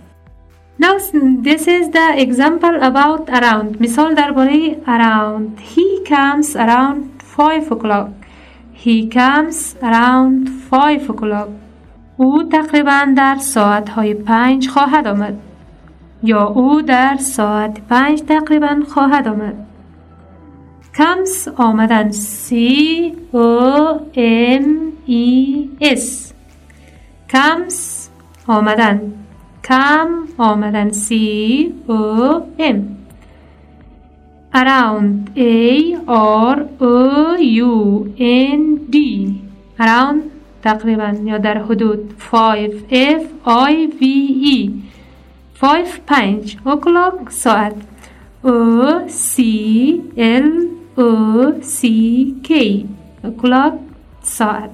Now 0.85 0.99
this 1.49 1.63
is 1.67 1.85
the 1.97 2.09
example 2.25 2.77
about 2.89 3.31
around 3.31 3.81
مثال 3.81 4.15
درباره 4.15 4.77
around 4.87 5.61
He 5.61 5.87
comes 6.09 6.57
around 6.57 7.23
5 7.23 7.73
o'clock 7.73 8.11
He 8.85 9.09
comes 9.09 9.77
around 9.83 10.51
5 10.71 11.11
o'clock 11.11 11.49
او 12.17 12.43
تقریبا 12.43 13.07
در 13.17 13.37
ساعت 13.39 13.89
های 13.89 14.15
پنج 14.15 14.69
خواهد 14.69 15.07
آمد 15.07 15.39
یا 16.23 16.45
او 16.45 16.83
در 16.83 17.17
ساعت 17.17 17.81
پنج 17.89 18.21
تقریبا 18.21 18.83
خواهد 18.89 19.29
آمد 19.29 19.67
comes 20.97 21.49
آمدن 21.57 22.13
C 22.13 22.55
O 23.33 23.99
M 24.17 24.67
E 25.09 25.69
S 25.81 26.33
comes 27.33 27.75
آمدن 28.47 29.24
come 29.64 30.42
آمدن 30.42 30.92
C 30.92 31.74
O 31.88 32.48
M 32.58 32.78
around 34.54 35.38
A 35.38 35.96
R 36.08 36.58
O 36.82 37.36
U 37.36 38.14
N 38.20 38.62
D 38.90 38.98
around 39.80 40.22
تقریبا 40.64 41.14
یا 41.26 41.38
در 41.38 41.64
حدود 41.64 42.14
5 42.32 42.84
F 42.92 43.24
I 43.46 43.88
V 44.00 44.06
E 44.56 44.70
5 45.62 46.00
پنج 46.08 46.58
o'clock 46.66 47.30
ساعت 47.30 47.76
O 48.44 49.08
C 49.08 49.44
L 50.18 50.50
O 50.98 51.12
C 51.62 51.88
K 52.44 52.86
o'clock 53.24 53.74
ساعت 54.24 54.70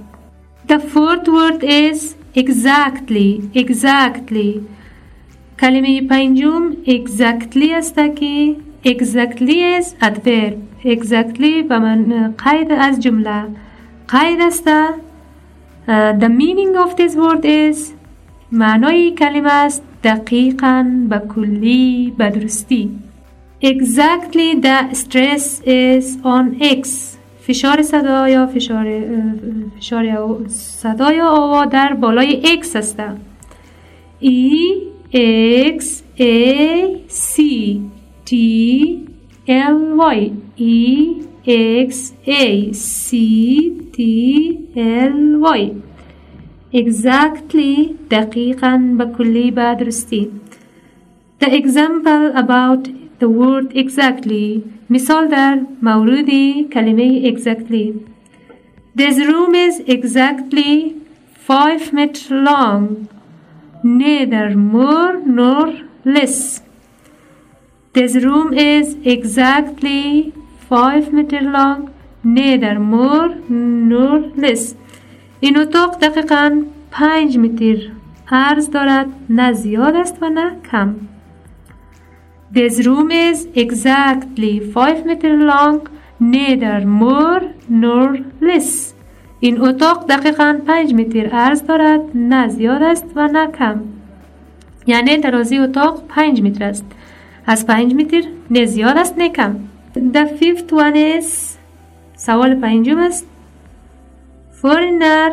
The 0.68 0.80
fourth 0.80 1.28
word 1.28 1.64
is 1.64 2.16
exactly 2.44 3.30
exactly 3.54 4.52
کلمه 5.61 6.01
پنجم 6.03 6.73
exactly 6.87 7.71
است 7.73 7.99
که 8.17 8.57
exactly 8.85 9.81
is 9.81 9.87
adverb. 10.03 10.57
Exactly 10.85 11.63
به 11.69 11.79
من 11.79 12.35
قید 12.45 12.73
از 12.73 13.01
جمله. 13.01 13.43
قید 14.09 14.41
است. 14.41 14.69
The 16.21 16.29
meaning 16.29 16.77
of 16.85 16.97
this 16.97 17.15
word 17.15 17.45
is 17.45 17.79
معنای 18.53 19.11
کلمه 19.11 19.53
است 19.53 19.83
دقیقا 20.05 20.87
به 21.09 21.23
کلی 21.35 22.13
به 22.19 22.31
درستی. 22.31 22.91
Exactly 23.63 24.63
the 24.63 24.95
stress 24.95 25.63
is 25.67 26.05
on 26.25 26.63
X. 26.63 26.89
فشار 27.41 27.83
صدا 27.83 28.29
یا 28.29 28.47
فشار 28.47 29.03
فشار 29.77 30.05
صدا 30.49 31.13
یا 31.13 31.29
آوا 31.29 31.65
در 31.65 31.95
بالای 31.95 32.43
X 32.63 32.77
است. 32.77 33.03
E 34.23 34.29
X 35.14 36.04
A 36.20 37.04
C 37.08 37.82
T 38.26 39.08
L 39.48 39.96
Y 39.98 40.32
E 40.58 41.22
X 41.46 42.14
A 42.26 42.74
C 42.74 43.10
T 43.94 43.98
L 44.76 45.20
Y 45.42 45.72
exactly 46.74 47.96
دقیقا 48.12 48.78
به 48.98 49.06
کلی 49.18 49.52
به 49.52 49.76
درستی 49.80 50.32
The 51.40 51.50
example 51.62 52.26
about 52.44 52.84
the 53.20 53.30
word 53.40 53.76
exactly 53.76 54.62
مثال 54.90 55.28
در 55.28 55.60
مورد 55.82 56.30
کلمه 56.74 57.32
exactly 57.32 57.94
This 58.98 59.18
room 59.30 59.54
is 59.56 59.76
exactly 59.96 60.96
5 61.48 61.94
meter 61.94 62.36
long 62.48 63.09
Neither 63.83 64.57
more 64.57 65.21
nor 65.27 65.73
less 66.05 66.63
This 67.93 68.15
room 68.25 68.53
is 68.53 68.97
exactly 69.05 70.33
5 70.69 71.13
meter 71.13 71.41
long 71.41 71.89
نیدر 72.25 72.79
مور 72.79 73.35
نور 73.51 74.33
لس 74.37 74.75
این 75.41 75.57
اتاق 75.59 75.99
دقیقا 76.01 76.63
پنج 76.91 77.39
متر 77.39 77.77
عرض 78.31 78.71
دارد 78.71 79.07
نه 79.31 79.53
زیاد 79.53 79.97
است 79.97 80.23
و 80.23 80.29
نه 80.29 80.51
کم 80.71 80.95
This 82.55 82.85
room 82.87 83.11
is 83.11 83.47
exactly 83.55 84.61
5 84.75 85.05
meter 85.07 85.35
long 85.51 85.89
neither 86.21 86.79
more 86.85 87.43
nor 87.69 88.19
less 88.41 88.95
این 89.41 89.61
اتاق 89.61 90.07
دقیقا 90.09 90.61
5 90.67 90.95
متر 90.95 91.27
عرض 91.27 91.63
دارد 91.63 92.01
نه 92.15 92.49
زیاد 92.49 92.83
است 92.83 93.07
و 93.17 93.29
نه 93.29 93.47
کم 93.47 93.81
یعنی 94.87 95.17
درازی 95.17 95.59
اتاق 95.59 96.03
5 96.09 96.43
متر 96.43 96.65
است 96.65 96.85
از 97.47 97.67
5 97.67 97.95
متر 97.95 98.23
نه 98.51 98.67
زیاد 98.67 98.99
است 98.99 99.19
نه 99.19 99.29
کم 99.29 99.57
The 99.95 100.27
fifth 100.41 100.73
one 100.73 100.97
is 100.97 101.27
سوال 102.17 102.55
پنجم 102.55 102.99
است 102.99 103.27
Foreigner 104.63 105.31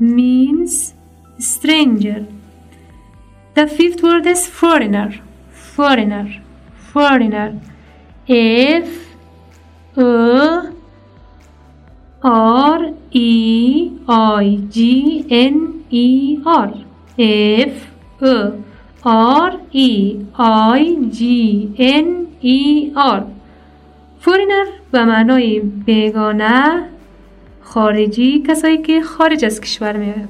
means 0.00 0.94
stranger. 1.38 2.26
The 3.54 3.66
fifth 3.68 4.02
word 4.02 4.26
is 4.26 4.48
foreigner. 4.48 5.10
Foreigner. 5.76 6.42
Foreigner. 6.92 7.50
F 8.28 8.90
O 9.96 10.79
R 12.22 12.92
E 13.12 13.92
I 14.06 14.58
G 14.68 15.24
N 15.30 15.84
E 15.90 16.38
R. 16.44 16.70
F 17.18 17.74
O 18.20 18.62
R 19.04 19.52
E 19.72 19.90
I 20.38 20.96
G 21.16 21.20
N 21.78 22.26
E 22.42 22.92
R. 22.94 23.22
فورینر 24.20 24.66
به 24.92 25.04
معنای 25.04 25.60
بیگانه 25.60 26.88
خارجی 27.62 28.42
کسایی 28.48 28.78
که 28.78 29.02
خارج 29.02 29.44
از 29.44 29.60
کشور 29.60 29.96
میاد 29.96 30.28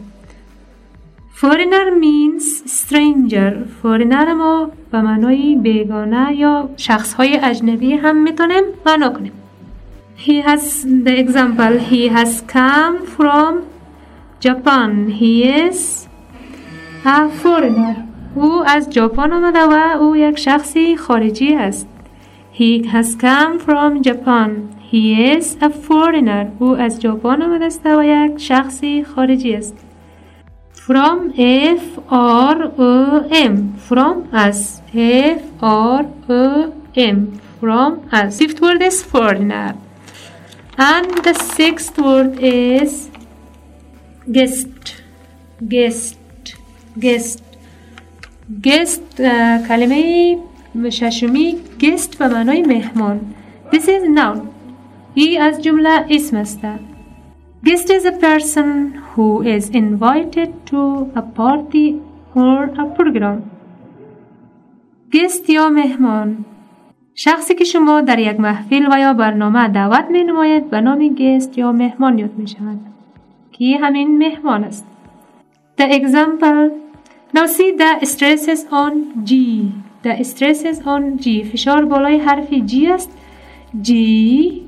foreigner 1.41 1.91
means 2.03 2.71
stranger 2.71 3.55
foreigner 3.83 4.29
ما 4.39 4.71
به 4.93 5.01
معنای 5.01 5.57
بیگانه 5.57 6.37
یا 6.37 6.69
شخص 6.77 7.15
های 7.15 7.37
اجنبی 7.43 7.93
هم 7.93 8.23
می‌تونیم 8.23 8.65
معنا 8.87 9.09
کنیم 9.09 9.33
he 10.27 10.43
has 10.43 10.85
the 11.07 11.19
example 11.19 11.79
he 11.79 12.09
has 12.09 12.43
come 12.43 13.07
from 13.07 13.67
Japan 14.39 15.09
he 15.21 15.33
is 15.45 16.09
a 17.05 17.29
foreigner 17.43 17.97
او 18.35 18.63
از 18.67 18.91
ژاپن 18.91 19.33
آمده 19.33 19.61
و 19.61 19.99
او 20.01 20.17
یک 20.17 20.39
شخصی 20.39 20.97
خارجی 20.97 21.55
است 21.55 21.89
he 22.53 22.85
has 22.93 23.17
come 23.17 23.59
from 23.67 24.03
Japan 24.03 24.51
he 24.93 25.35
is 25.37 25.57
a 25.63 25.71
foreigner 25.71 26.47
او 26.59 26.77
از 26.77 27.01
ژاپن 27.01 27.43
آمده 27.43 27.65
است 27.65 27.87
و 27.87 28.05
یک 28.05 28.39
شخصی 28.39 29.05
خارجی 29.05 29.55
است 29.55 29.77
from 30.75 31.33
F 31.77 31.99
R 32.51 32.57
O 32.79 32.93
M 33.51 33.55
from 33.89 34.17
us 34.47 34.61
F 34.95 35.43
R 35.63 36.03
O 36.29 36.73
M 36.97 37.19
from 37.61 37.91
us 38.13 38.39
fifth 38.39 38.61
word 38.61 38.83
is 38.83 39.03
foreigner 39.13 39.75
and 40.80 41.24
the 41.28 41.34
sixth 41.34 41.98
word 41.98 42.40
is 42.40 43.10
guest 44.32 45.02
guest 45.74 46.18
guest 47.00 47.42
guest 48.68 49.20
uh, 49.20 49.68
کلمه 49.68 50.38
ششمی 50.90 51.58
guest 51.80 52.18
به 52.18 52.28
معنای 52.28 52.62
مهمان 52.62 53.20
this 53.72 53.86
is 53.86 54.04
noun 54.18 54.40
ای 55.14 55.38
از 55.38 55.62
جمله 55.62 56.06
اسم 56.10 56.38
است 56.38 56.60
Guest 57.66 57.90
is 57.90 58.06
a 58.06 58.12
person 58.12 58.94
who 59.12 59.42
is 59.42 59.70
invited 59.70 60.50
to 60.68 61.12
a 61.16 61.24
party 61.24 62.00
or 62.36 62.66
a 62.66 62.86
program. 62.98 63.50
Guest 65.10 65.50
یا 65.50 65.70
مهمان 65.70 66.46
شخصی 67.23 67.55
که 67.55 67.65
شما 67.65 68.01
در 68.01 68.19
یک 68.19 68.41
محفل 68.41 68.89
و 68.93 68.99
یا 68.99 69.13
برنامه 69.13 69.69
دعوت 69.69 70.05
می 70.11 70.25
نماید 70.25 70.71
به 70.71 70.81
نام 70.81 71.09
گست 71.09 71.59
یا 71.59 71.73
مهمان 71.73 72.19
یاد 72.19 72.35
می 72.37 72.49
شود 72.49 72.79
که 73.53 73.79
همین 73.81 74.19
مهمان 74.19 74.65
است. 74.65 74.87
The 75.79 75.83
example. 75.83 76.71
Now 77.35 77.47
see 77.47 77.77
the 77.79 78.07
stresses 78.07 78.65
on 78.73 78.93
G. 79.29 79.33
The 80.03 80.25
stresses 80.25 80.79
on 80.87 81.19
G. 81.23 81.45
فشار 81.53 81.85
بالای 81.85 82.17
حرف 82.17 82.49
G 82.51 82.91
است. 82.95 83.11
G 83.83 83.91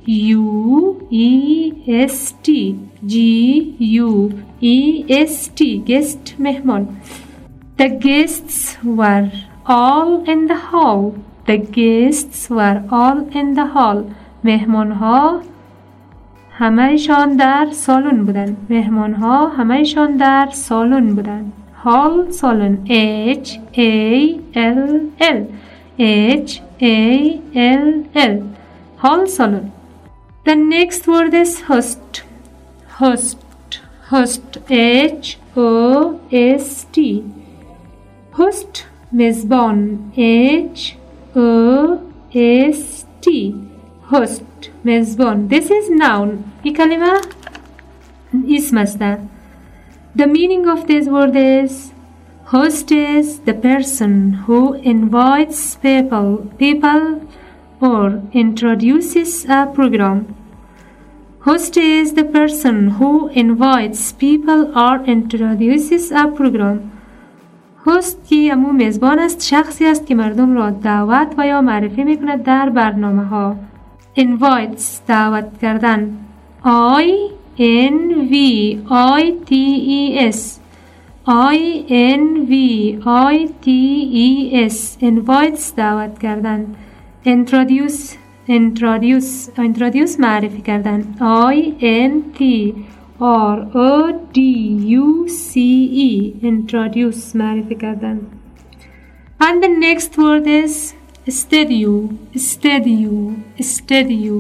U 0.06 0.42
E 1.10 1.28
S 2.06 2.34
T. 2.44 2.48
G 3.06 3.16
U 3.80 4.32
E 4.60 5.04
S 5.08 5.48
T. 5.56 5.62
guest 5.86 6.40
مهمان. 6.40 6.88
The 7.78 7.88
guests 7.88 8.76
were 8.84 9.30
all 9.66 10.24
in 10.26 10.46
the 10.48 10.58
hall. 10.70 11.32
The 11.45 11.58
guests 11.58 12.49
were 12.49 12.84
all 12.91 13.19
in 13.39 13.53
the 13.53 13.67
hall 13.75 14.03
مهمان 14.43 14.91
ها 14.91 15.41
همهشان 16.51 17.36
در 17.36 17.67
سالن 17.71 18.25
بودن 18.25 18.58
مهمان 18.69 19.13
ها 19.13 19.47
همهشان 19.47 20.17
در 20.17 20.49
سالن 20.51 21.15
بودن 21.15 21.51
هال 21.84 22.32
سالن 22.32 22.77
H 22.88 23.49
A 23.73 23.93
L 24.56 24.84
L 25.19 25.39
H 25.99 26.62
A 26.82 26.97
L 27.56 27.88
L 28.15 28.36
hall 29.03 29.27
salon. 29.27 29.71
The 30.45 30.56
next 30.56 31.08
word 31.08 31.34
is 31.34 31.62
host. 31.69 32.23
Host. 32.99 33.38
Host. 34.12 34.58
H 34.69 35.38
O 35.56 36.19
S 36.32 36.86
T. 36.93 37.23
Host 38.38 38.84
میزبان 39.12 39.99
H 40.17 40.95
O 41.35 42.12
S 42.35 43.07
T 43.23 43.55
host 44.03 44.71
mezbon 44.85 45.49
this 45.49 45.71
is 45.71 45.88
noun. 45.88 46.53
Ikalima 46.62 47.23
kalima? 47.23 48.55
Is 48.57 48.71
masdar 48.71 49.27
the 50.14 50.27
meaning 50.27 50.68
of 50.68 50.87
this 50.87 51.09
word 51.09 51.35
is 51.35 51.92
host 52.45 52.92
is 52.92 53.40
the 53.40 53.55
person 53.55 54.35
who 54.45 54.75
invites 54.75 55.77
people 55.77 56.51
people 56.59 57.27
or 57.81 58.23
introduces 58.33 59.47
a 59.47 59.66
program. 59.75 60.37
Host 61.40 61.77
is 61.79 62.12
the 62.12 62.25
person 62.25 62.90
who 62.90 63.29
invites 63.29 64.12
people 64.12 64.79
or 64.79 65.03
introduces 65.05 66.11
a 66.12 66.29
program. 66.29 66.91
یه 68.31 68.53
امو 68.53 68.73
میزبان 68.73 69.18
است 69.18 69.42
شخصی 69.42 69.87
است 69.87 70.07
که 70.07 70.14
مردم 70.14 70.55
را 70.55 70.71
دعوت 70.71 71.35
و 71.38 71.47
یا 71.47 71.61
معرفی 71.61 72.05
می 72.05 72.16
کند 72.16 72.42
در 72.42 72.68
برنامه 72.68 73.25
ها 73.25 73.57
invites 74.16 74.85
دعوت 75.07 75.59
کردن. 75.62 76.18
I 76.64 77.33
N 77.59 78.31
V 78.31 78.35
I 79.18 79.23
T 79.49 79.53
E 80.01 80.03
S. 80.33 80.61
I 81.27 81.59
N 81.88 82.47
V 82.51 82.53
I 83.33 83.37
T 83.64 83.68
E 84.27 84.31
S. 84.68 84.99
Invites 85.01 85.77
دعوت 85.77 86.18
کردن. 86.18 86.66
Introduce 87.27 88.16
introduce 88.49 89.59
introduce 89.59 90.21
معرفی 90.21 90.61
کردن. 90.61 91.05
I 91.53 91.83
N 91.83 92.38
T 92.38 92.42
R 93.21 93.58
O 93.73 94.12
D 94.34 94.41
U 95.01 95.27
C 95.27 95.60
E 96.08 96.34
introduce 96.41 97.36
معرفی 97.36 97.75
کردن 97.75 98.19
and 99.39 99.63
the 99.63 99.69
next 99.86 100.17
word 100.17 100.47
is 100.47 100.93
studio 101.30 102.10
studio 102.36 103.36
studio 103.60 104.36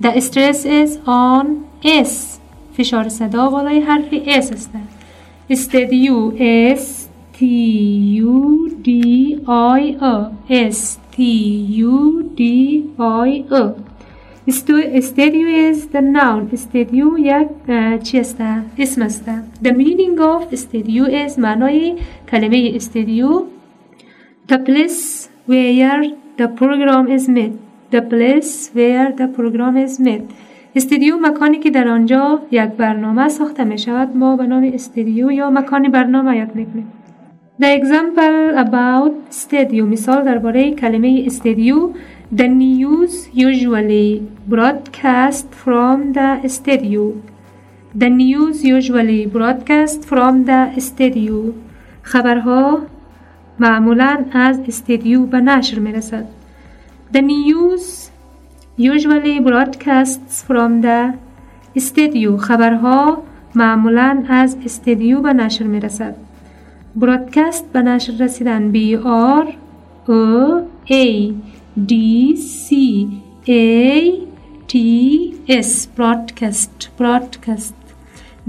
the 0.00 0.20
stress 0.20 0.64
is 0.64 0.98
on 1.06 1.46
S 1.84 2.38
فشار 2.76 3.08
صدا 3.08 3.48
بالای 3.48 3.80
حرف 3.80 4.14
S 4.26 4.52
است 4.52 4.70
studio 5.52 6.32
S 6.76 7.08
T 7.38 7.44
U 8.20 8.34
D 8.86 8.90
I 9.46 9.96
O 10.00 10.32
S 10.48 10.98
T 11.12 11.22
U 11.22 12.22
D 12.38 12.42
I 12.98 13.44
O 14.51 14.53
استدیو 14.99 15.47
is 15.73 15.77
the 15.93 16.01
noun 16.01 16.53
استدیو 16.53 17.17
یک 17.17 17.47
چی 18.03 18.19
است 18.19 18.41
اسم 18.77 19.01
است 19.01 19.25
the 19.63 19.71
meaning 19.71 20.19
of 20.19 20.53
استدیو 20.53 21.05
is 21.05 21.39
معنای 21.39 21.95
کلمه 22.31 22.71
استدیو 22.75 23.43
the 24.47 24.59
place 24.59 25.29
where 25.45 26.01
the 26.37 26.47
program 26.59 27.07
is 27.17 27.27
made. 27.29 27.57
The 27.91 28.01
place 28.01 28.69
where 28.77 29.11
the 29.19 29.27
program 29.37 29.77
is 29.77 29.99
made. 29.99 30.27
استدیو 30.75 31.17
مکانی 31.17 31.59
که 31.59 31.69
در 31.69 31.87
آنجا 31.87 32.41
یک 32.51 32.69
برنامه 32.69 33.29
ساخته 33.29 33.63
می 33.63 33.77
شود 33.77 34.17
ما 34.17 34.35
به 34.35 34.45
نام 34.45 34.71
استدیو 34.73 35.31
یا 35.31 35.49
مکان 35.49 35.91
برنامه 35.91 36.37
یاد 36.37 36.55
می‌کنیم 36.55 36.91
The 37.61 37.79
example 37.79 38.57
about 38.65 39.33
studio 39.33 39.81
مثال 39.81 40.23
درباره 40.23 40.71
کلمه 40.71 41.29
studio 41.29 41.75
The 42.35 42.47
news 42.47 43.13
usually 43.33 44.21
broadcast 44.47 45.47
from 45.63 46.13
the 46.13 46.47
studio 46.47 47.13
The 47.93 48.09
news 48.09 48.63
usually 48.63 49.25
broadcast 49.25 50.05
from 50.05 50.45
the 50.45 50.79
studio 50.79 51.53
خبرها 52.03 52.81
معمولا 53.59 54.25
از 54.31 54.59
استدیو 54.67 55.25
به 55.25 55.41
نشر 55.41 55.79
می 55.79 55.91
رسد. 55.91 56.25
The 57.13 57.21
news 57.21 58.09
usually 58.79 59.39
broadcasts 59.39 60.43
from 60.47 60.81
the 60.81 61.13
studio 61.79 62.37
خبرها 62.37 63.23
معمولا 63.55 64.23
از 64.29 64.57
استدیو 64.65 65.21
به 65.21 65.33
نشر 65.33 65.65
می 65.65 65.79
رسد. 65.79 66.15
برادکست 66.95 67.71
به 67.73 67.81
نشر 67.81 68.13
رسیدن 68.19 68.71
B 68.73 68.97
R 69.43 69.47
O 70.07 70.61
A 70.89 71.33
D 71.87 71.93
C 72.37 72.75
A 73.47 74.30
T 74.67 74.73
S 75.47 75.87
broadcast 75.97 76.89
broadcast 76.97 77.73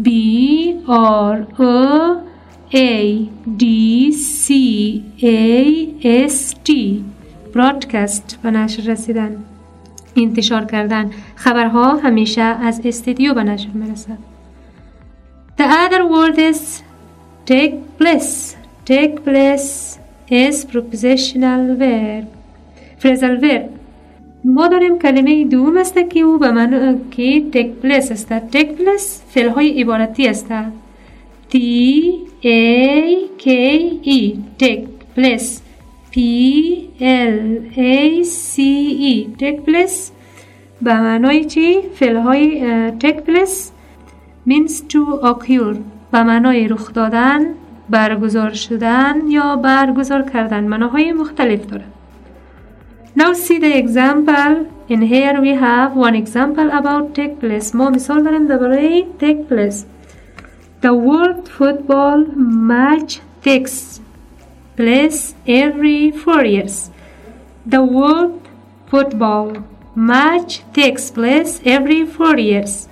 B 0.03 0.81
R 0.88 1.46
O 1.59 2.27
A 2.75 3.29
D 3.62 4.12
C 4.12 5.05
A 5.22 5.40
S 6.29 6.55
T 6.66 6.68
broadcast 7.55 8.37
به 8.42 8.51
نشر 8.51 8.83
رسیدن 8.83 9.44
انتشار 10.16 10.64
کردن 10.64 11.11
خبرها 11.37 11.96
همیشه 11.96 12.40
از 12.40 12.81
استدیو 12.85 13.35
به 13.35 13.44
نشر 13.44 13.68
می‌رسد 13.68 14.18
The 15.59 15.64
other 15.64 16.03
word 16.05 16.38
is 16.38 16.83
take 17.46 17.75
place 17.98 18.57
take 18.87 19.25
place 19.25 19.98
is 20.31 20.64
prepositional 20.64 21.77
verb 21.83 22.27
phrasal 23.01 23.37
verb 23.44 23.82
ما 24.44 24.68
داریم 24.68 24.98
کلمه 24.98 25.44
دوم 25.44 25.76
است 25.76 25.98
که 26.11 26.20
او 26.20 26.38
به 26.38 26.50
من 26.50 27.00
که 27.11 27.44
take 27.52 27.87
place 27.87 28.11
است. 28.11 28.35
Take 28.50 28.78
place 28.78 29.22
فعل 29.28 29.48
های 29.48 29.81
عبارتی 29.81 30.28
است. 30.28 30.46
T 31.50 31.57
A 32.44 33.14
K 33.38 33.46
E. 34.05 34.20
Take 34.62 34.88
place. 35.16 35.61
P 36.12 36.18
L 37.00 37.38
A 37.76 38.24
C 38.24 38.59
E. 39.12 39.42
Take 39.42 39.61
place. 39.66 40.11
به 40.83 41.00
معنای 41.00 41.44
چی؟ 41.44 41.78
فعل 41.94 42.16
های 42.16 42.62
take 42.98 43.18
place 43.28 43.70
means 44.48 44.72
to 44.72 45.24
occur. 45.24 45.76
به 46.12 46.22
معنای 46.22 46.68
رخ 46.68 46.92
دادن 46.92 47.40
برگزار 47.90 48.52
شدن 48.52 49.14
یا 49.28 49.57
برگزار 49.57 50.22
کردن. 50.22 50.64
معناهای 50.64 51.12
مختلف 51.12 51.66
داره 51.66 51.85
Now 53.15 53.34
see 53.34 53.58
the 53.60 53.73
example 53.84 54.53
in 54.93 55.01
here 55.13 55.36
we 55.45 55.53
have 55.67 55.95
one 56.08 56.15
example 56.23 56.69
about 56.80 57.03
take 57.15 57.36
place 57.41 57.75
ما 57.75 57.89
مثال 57.89 58.23
داریم 58.23 58.47
درباره 58.47 59.06
take 59.19 59.49
place 59.49 59.86
The 60.80 60.93
world 60.93 61.49
football 61.49 62.19
match 62.71 63.19
takes 63.41 63.99
place 64.75 65.34
every 65.47 66.12
four 66.12 66.45
years. 66.45 66.91
The 67.65 67.84
world 67.84 68.47
football 68.86 69.63
match 69.95 70.62
takes 70.73 71.10
place 71.10 71.60
every 71.65 72.06
four 72.06 72.38
years. 72.38 72.88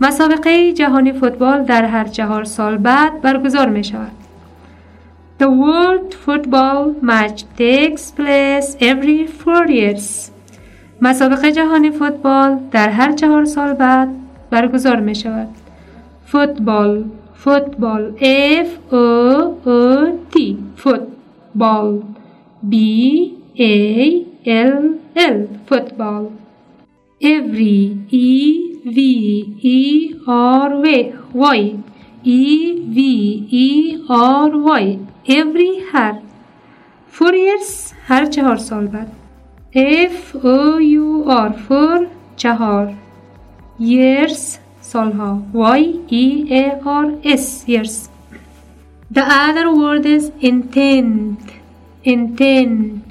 مسابقه 0.00 0.72
جهانی 0.72 1.12
فوتبال 1.12 1.64
در 1.64 1.84
هر 1.84 2.04
چهار 2.04 2.44
سال 2.44 2.76
بعد 2.76 3.20
برگزار 3.20 3.68
می 3.68 3.84
شود. 3.84 4.19
The 5.40 5.50
World 5.50 6.14
Football 6.24 6.94
Match 7.02 7.44
takes 7.56 8.04
place 8.18 8.68
every 8.80 9.26
four 9.26 9.64
years. 9.68 10.30
مسابقه 11.02 11.52
جهانی 11.52 11.90
فوتبال 11.90 12.58
در 12.70 12.88
هر 12.88 13.12
چهار 13.12 13.44
سال 13.44 13.72
بعد 13.72 14.08
برگزار 14.50 15.00
می 15.00 15.14
شود. 15.14 15.48
فوتبال 16.26 17.04
فوتبال 17.34 18.14
F 18.64 18.92
O 18.92 19.06
O 19.66 19.78
T 20.32 20.56
فوتبال 20.76 22.02
B 22.70 22.74
A 23.58 23.76
L 24.46 24.82
L 25.16 25.38
فوتبال 25.66 26.26
every 27.22 27.96
E 28.10 28.28
V 28.96 28.98
E 29.62 30.14
R 30.28 30.70
Y 31.34 31.60
E 32.24 32.42
V 32.94 32.98
E 33.50 33.68
R 34.10 34.50
Y 34.82 34.98
every 35.28 35.72
هر 35.92 36.14
four 37.12 37.32
years 37.32 37.94
هر 38.06 38.26
چهار 38.26 38.56
سال 38.56 38.86
بعد 38.86 39.08
F 39.74 40.34
O 40.34 40.78
U 40.80 41.24
R 41.28 41.52
for 41.68 42.06
چهار 42.36 42.94
years 43.80 44.58
سالها 44.80 45.42
Y 45.54 45.82
E 46.10 46.24
A 46.50 46.64
R 46.84 47.06
S 47.24 47.68
years 47.68 48.08
The 49.16 49.24
other 49.44 49.66
word 49.80 50.04
is 50.16 50.24
intend 50.50 51.38
intend 52.04 53.02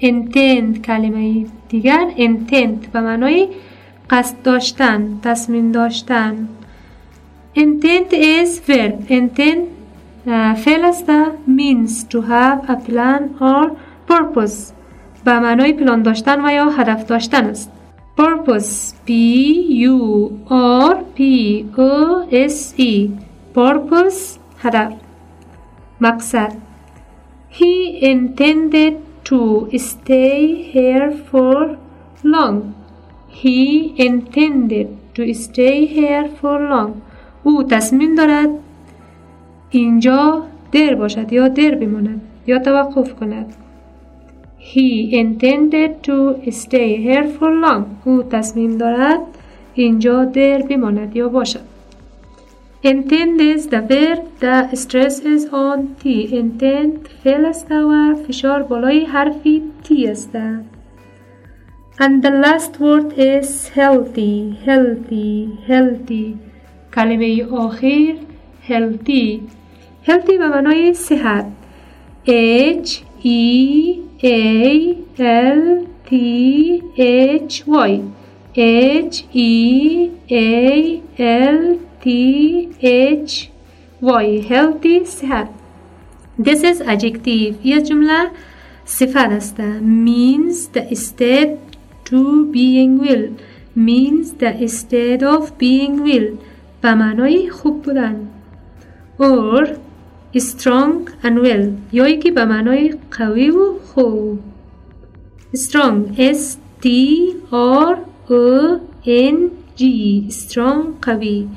intend 0.00 0.82
کلمه 0.84 1.46
دیگر 1.68 2.10
intent 2.16 2.88
به 2.92 3.00
معنای 3.00 3.48
قصد 4.10 4.42
داشتن 4.42 5.20
تصمیم 5.22 5.72
داشتن 5.72 6.48
intent 7.56 8.12
is 8.12 8.60
verb 8.68 9.10
intent 9.10 9.64
فعل 10.56 10.84
است 10.84 11.10
means 11.46 12.04
to 12.04 12.20
have 12.22 12.70
a 12.70 12.76
plan 12.88 13.22
or 13.40 13.70
purpose 14.08 14.72
به 15.24 15.40
معنای 15.40 15.72
پلان 15.72 16.02
داشتن 16.02 16.44
و 16.44 16.52
یا 16.52 16.70
هدف 16.70 17.06
داشتن 17.06 17.44
است 17.44 17.70
purpose 18.16 18.94
P 19.06 19.10
U 19.90 19.96
R 20.50 20.94
P 21.16 21.20
O 21.76 22.26
S 22.30 22.74
E 22.78 23.10
purpose 23.54 24.38
هدف 24.62 24.92
مقصد 26.00 26.52
He 27.50 27.74
intended 28.12 28.94
to 29.24 29.70
stay 29.78 30.38
here 30.74 31.10
for 31.30 31.76
long 32.24 32.74
He 33.28 33.94
intended 34.08 34.88
to 35.16 35.22
stay 35.34 35.86
here 35.86 36.28
for 36.40 36.58
long 36.72 36.90
او 37.42 37.62
تصمیم 37.62 38.14
دارد 38.14 38.48
اینجا 39.71 40.43
در 40.71 40.95
باشد 40.95 41.33
یا 41.33 41.47
در 41.47 41.75
بماند 41.75 42.21
یا 42.47 42.59
توقف 42.59 43.13
کند 43.13 43.53
He 44.59 45.13
intended 45.13 46.03
to 46.03 46.17
stay 46.51 46.97
here 47.05 47.27
for 47.37 47.51
long. 47.63 47.83
او 48.05 48.23
تصمیم 48.23 48.77
دارد 48.77 49.19
اینجا 49.73 50.25
در 50.25 50.61
بماند 50.61 51.15
یا 51.15 51.29
باشد. 51.29 51.69
Intend 52.83 53.41
is 53.41 53.67
the 53.67 53.81
verb 53.81 54.21
that 54.39 54.77
stresses 54.77 55.45
on 55.51 55.79
T. 56.01 56.27
Intend 56.31 57.09
فعل 57.23 57.45
است 57.45 57.71
و 57.71 58.15
فشار 58.27 58.63
بالای 58.63 59.05
حرفی 59.05 59.61
T 59.83 60.09
است. 60.09 60.37
And 61.99 62.23
the 62.23 62.31
last 62.43 62.79
word 62.79 63.13
is 63.17 63.69
healthy. 63.69 64.57
Healthy. 64.65 65.49
Healthy. 65.67 66.35
کلمه 66.95 67.45
آخر 67.51 68.15
healthy. 68.69 69.41
Healthy 70.07 70.37
به 70.37 70.47
معنای 70.47 70.93
صحت. 70.93 71.45
H 72.27 73.03
E 73.23 74.01
A 74.21 74.97
L 75.17 75.87
T 76.05 76.81
H 76.97 77.63
Y 77.67 78.03
H 78.55 79.25
E 79.33 80.11
A 80.29 81.01
L 81.17 81.79
T 82.01 82.69
H 82.81 83.49
Y 84.01 84.41
healthy 84.49 85.05
صحت 85.05 85.49
This 86.37 86.63
is 86.63 86.81
adjective 86.81 87.55
یه 87.63 87.81
جمله 87.81 88.31
صفت 88.85 89.15
است 89.17 89.57
means 89.81 90.67
the 90.73 90.95
state 90.95 91.57
to 92.05 92.45
being 92.53 92.99
well 92.99 93.25
means 93.75 94.33
the 94.39 94.67
state 94.67 95.23
of 95.23 95.51
being 95.57 96.03
well 96.05 96.37
به 96.81 96.93
معنای 96.93 97.49
خوب 97.49 97.81
بودن 97.81 98.27
or 99.19 99.88
strong 100.36 101.08
and 101.22 101.38
well 101.44 101.72
یا 101.92 102.16
که 102.16 102.30
به 102.30 102.44
معنای 102.44 102.94
قوی 103.10 103.50
و 103.50 103.78
خوب 103.78 104.40
strong 105.56 106.18
S 106.18 106.56
T 106.82 106.86
R 107.52 107.96
O 108.30 108.78
N 109.06 109.36
G 109.78 109.82
strong 110.30 110.82
قوی 111.02 111.48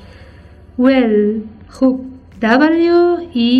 well 0.80 1.42
خوب 1.70 2.06
W 2.42 3.18
E 3.34 3.52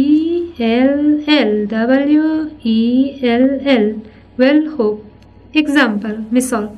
L 0.60 1.24
L 1.28 1.68
W 1.68 2.50
E 2.64 2.80
L 3.24 3.48
L 3.66 3.86
well 4.40 4.78
خوب 4.78 5.00
example 5.56 6.18
مثال 6.32 6.70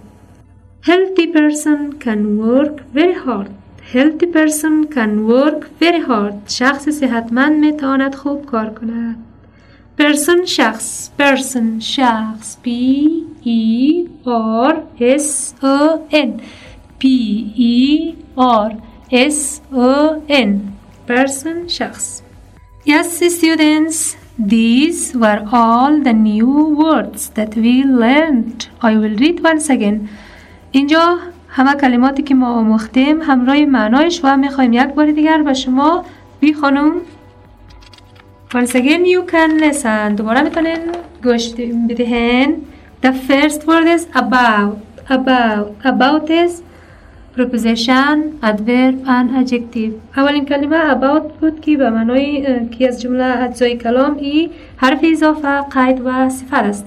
healthy 0.81 1.27
person 1.37 1.79
can 1.99 2.39
work 2.39 2.75
very 2.93 3.17
hard 3.25 3.49
healthy 3.93 4.27
person 4.37 4.87
can 4.95 5.11
work 5.27 5.69
very 5.81 6.01
hard 6.09 6.35
شخص 6.47 6.89
صحتمند 6.89 7.59
میتواند 7.59 8.15
خوب 8.15 8.45
کار 8.45 8.69
کند 8.69 9.15
person 10.01 10.45
شخص 10.45 11.09
person 11.19 11.79
شخص 11.79 12.57
P 12.63 12.69
E 13.45 14.07
R 14.67 14.73
S 14.99 15.53
O 15.63 16.07
N 16.11 16.41
P 16.99 17.07
E 17.71 18.15
R 18.37 18.71
S 19.11 19.61
O 19.73 20.21
N 20.29 20.57
person 21.07 21.67
شخص 21.67 22.21
Yes 22.85 23.21
students 23.37 23.99
These 24.39 25.15
were 25.15 25.45
all 25.51 25.99
the 25.99 26.13
new 26.13 26.51
words 26.81 27.29
that 27.31 27.55
we 27.55 27.83
learned. 27.83 28.69
I 28.81 28.95
will 28.95 29.17
read 29.17 29.43
once 29.43 29.69
again. 29.69 30.07
اینجا 30.71 31.17
همه 31.56 31.74
کلماتی 31.74 32.22
که 32.22 32.34
ما 32.34 32.48
آموختیم 32.48 33.22
همراه 33.22 33.64
معنایش 33.64 34.20
و 34.24 34.36
می‌خوایم 34.36 34.72
یک 34.72 34.88
بار 34.88 35.10
دیگر 35.10 35.42
به 35.42 35.54
شما 35.54 36.04
بی 36.40 36.54
خانم. 36.54 36.92
Once 38.54 38.70
again 38.70 39.04
you 39.04 39.30
can 39.32 39.62
listen 39.62 40.12
دوباره 40.16 40.42
می‌تونین 40.42 40.78
گوش 41.24 41.54
بدهین. 41.88 42.56
The 43.06 43.10
first 43.28 43.60
word 43.60 43.86
is 43.98 44.18
about. 44.18 44.76
About. 45.08 45.66
About 45.84 46.30
is 46.30 46.52
preposition 47.36 48.16
adverb 48.42 48.96
and 49.06 49.26
adjective. 49.40 49.92
اولین 50.16 50.44
کلمه 50.44 50.94
about 50.94 51.40
بود 51.40 51.60
که 51.60 51.76
به 51.76 51.90
معنای 51.90 52.46
که 52.70 52.88
از 52.88 53.02
جمله 53.02 53.42
اجزای 53.42 53.76
کلام 53.76 54.16
ای 54.16 54.50
حرف 54.76 54.98
اضافه 55.02 55.60
قید 55.60 56.00
و 56.04 56.28
صفت 56.28 56.54
است. 56.54 56.86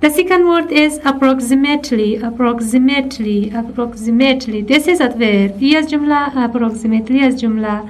The 0.00 0.10
second 0.10 0.48
word 0.48 0.72
is 0.72 0.98
approximately 1.04 2.16
approximately 2.16 3.50
approximately 3.60 4.62
This 4.62 4.88
is 4.88 5.00
adverb 5.00 5.52
ای 5.58 5.76
از 5.76 5.90
جمله 5.90 6.46
approximately 6.46 7.22
از 7.24 7.40
جمله 7.40 7.80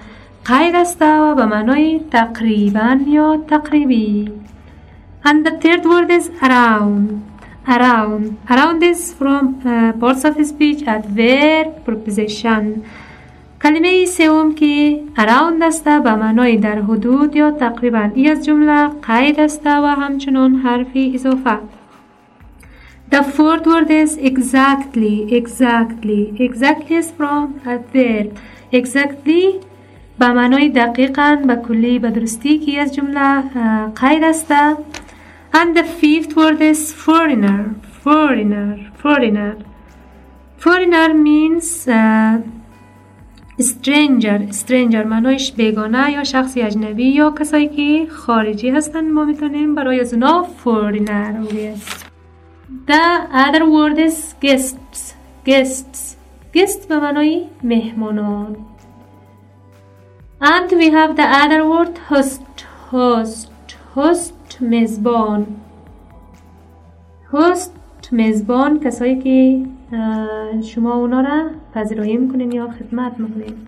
قید 0.45 0.75
است 0.75 1.03
و 1.03 1.35
به 1.35 1.47
معنای 1.47 2.01
تقریبا 2.11 2.99
یا 3.07 3.45
تقریبی 3.49 4.33
And 5.25 5.47
the 5.47 5.53
third 5.63 5.85
word 5.85 6.11
is 6.11 6.31
around 6.43 7.33
around. 7.67 8.39
Around 8.51 8.83
is 8.83 9.13
from 9.13 9.61
uh, 9.65 9.93
parts 10.01 10.25
of 10.25 10.35
speech 10.47 10.83
adverb 10.87 11.85
preposition. 11.85 12.83
کلمه 13.63 14.05
سوم 14.05 14.55
که 14.55 15.01
around 15.17 15.63
است 15.63 15.85
به 15.85 16.15
معنای 16.15 16.57
در 16.57 16.79
حدود 16.79 17.37
یا 17.37 17.51
تقریبا 17.51 18.11
ای 18.15 18.29
از 18.29 18.45
جمله 18.45 18.89
قید 18.89 19.41
است 19.41 19.67
و 19.67 19.87
همچنان 19.87 20.55
حرفی 20.55 21.13
اضافه 21.15 21.59
The 23.10 23.24
fourth 23.24 23.66
word 23.66 23.90
is 23.90 24.18
exactly, 24.18 25.34
exactly. 25.34 26.36
Exactly 26.40 26.96
is 26.98 27.10
from 27.12 27.62
adverb. 27.66 28.38
Exactly 28.72 29.46
به 30.20 30.28
معنای 30.34 30.70
دقیقا 30.70 31.38
به 31.48 31.56
کلی 31.56 32.00
به 32.00 32.12
درستی 32.12 32.58
که 32.60 32.80
از 32.80 32.96
جمله 32.96 33.42
قید 33.96 34.24
است 34.24 34.54
And 35.54 35.78
the 35.78 35.84
fifth 35.84 36.36
word 36.36 36.62
is 36.62 36.92
foreigner. 36.92 37.76
Foreigner. 38.04 38.92
Foreigner. 39.04 39.56
Foreigner 40.60 41.10
means 41.14 41.88
uh, 41.88 42.42
stranger. 43.60 44.40
Stranger 44.52 45.06
معنایش 45.06 45.52
بیگانه 45.52 46.12
یا 46.12 46.24
شخصی 46.24 46.62
اجنبی 46.62 47.06
یا 47.06 47.32
کسایی 47.40 47.68
که 47.68 48.12
خارجی 48.12 48.70
هستن 48.70 49.12
ما 49.12 49.26
می‌تونیم 49.26 49.76
برای 49.76 50.00
از 50.00 50.14
اونا 50.14 50.48
foreigner 50.64 51.52
بگیم. 51.52 51.82
The 52.88 53.06
other 53.32 53.64
word 53.70 53.98
is 53.98 54.36
guests. 54.42 55.16
Guests. 55.46 56.18
Guest 56.54 56.88
به 56.88 57.00
معنای 57.00 57.48
مهمانان. 57.64 58.56
And 60.42 60.72
we 60.72 60.90
have 60.90 61.16
the 61.16 61.28
other 61.44 61.62
word 61.66 61.98
host. 62.10 62.66
Host. 62.92 63.52
Host 63.96 64.62
مزبان 64.62 65.48
هست 67.34 67.74
مزبان 68.12 68.80
کسایی 68.80 69.20
که 69.22 69.66
شما 70.64 70.96
اونا 70.96 71.22
را 71.22 71.50
پذیرایی 71.74 72.18
می‌کنین 72.18 72.52
یا 72.52 72.68
خدمت 72.68 73.20
می‌کنین 73.20 73.68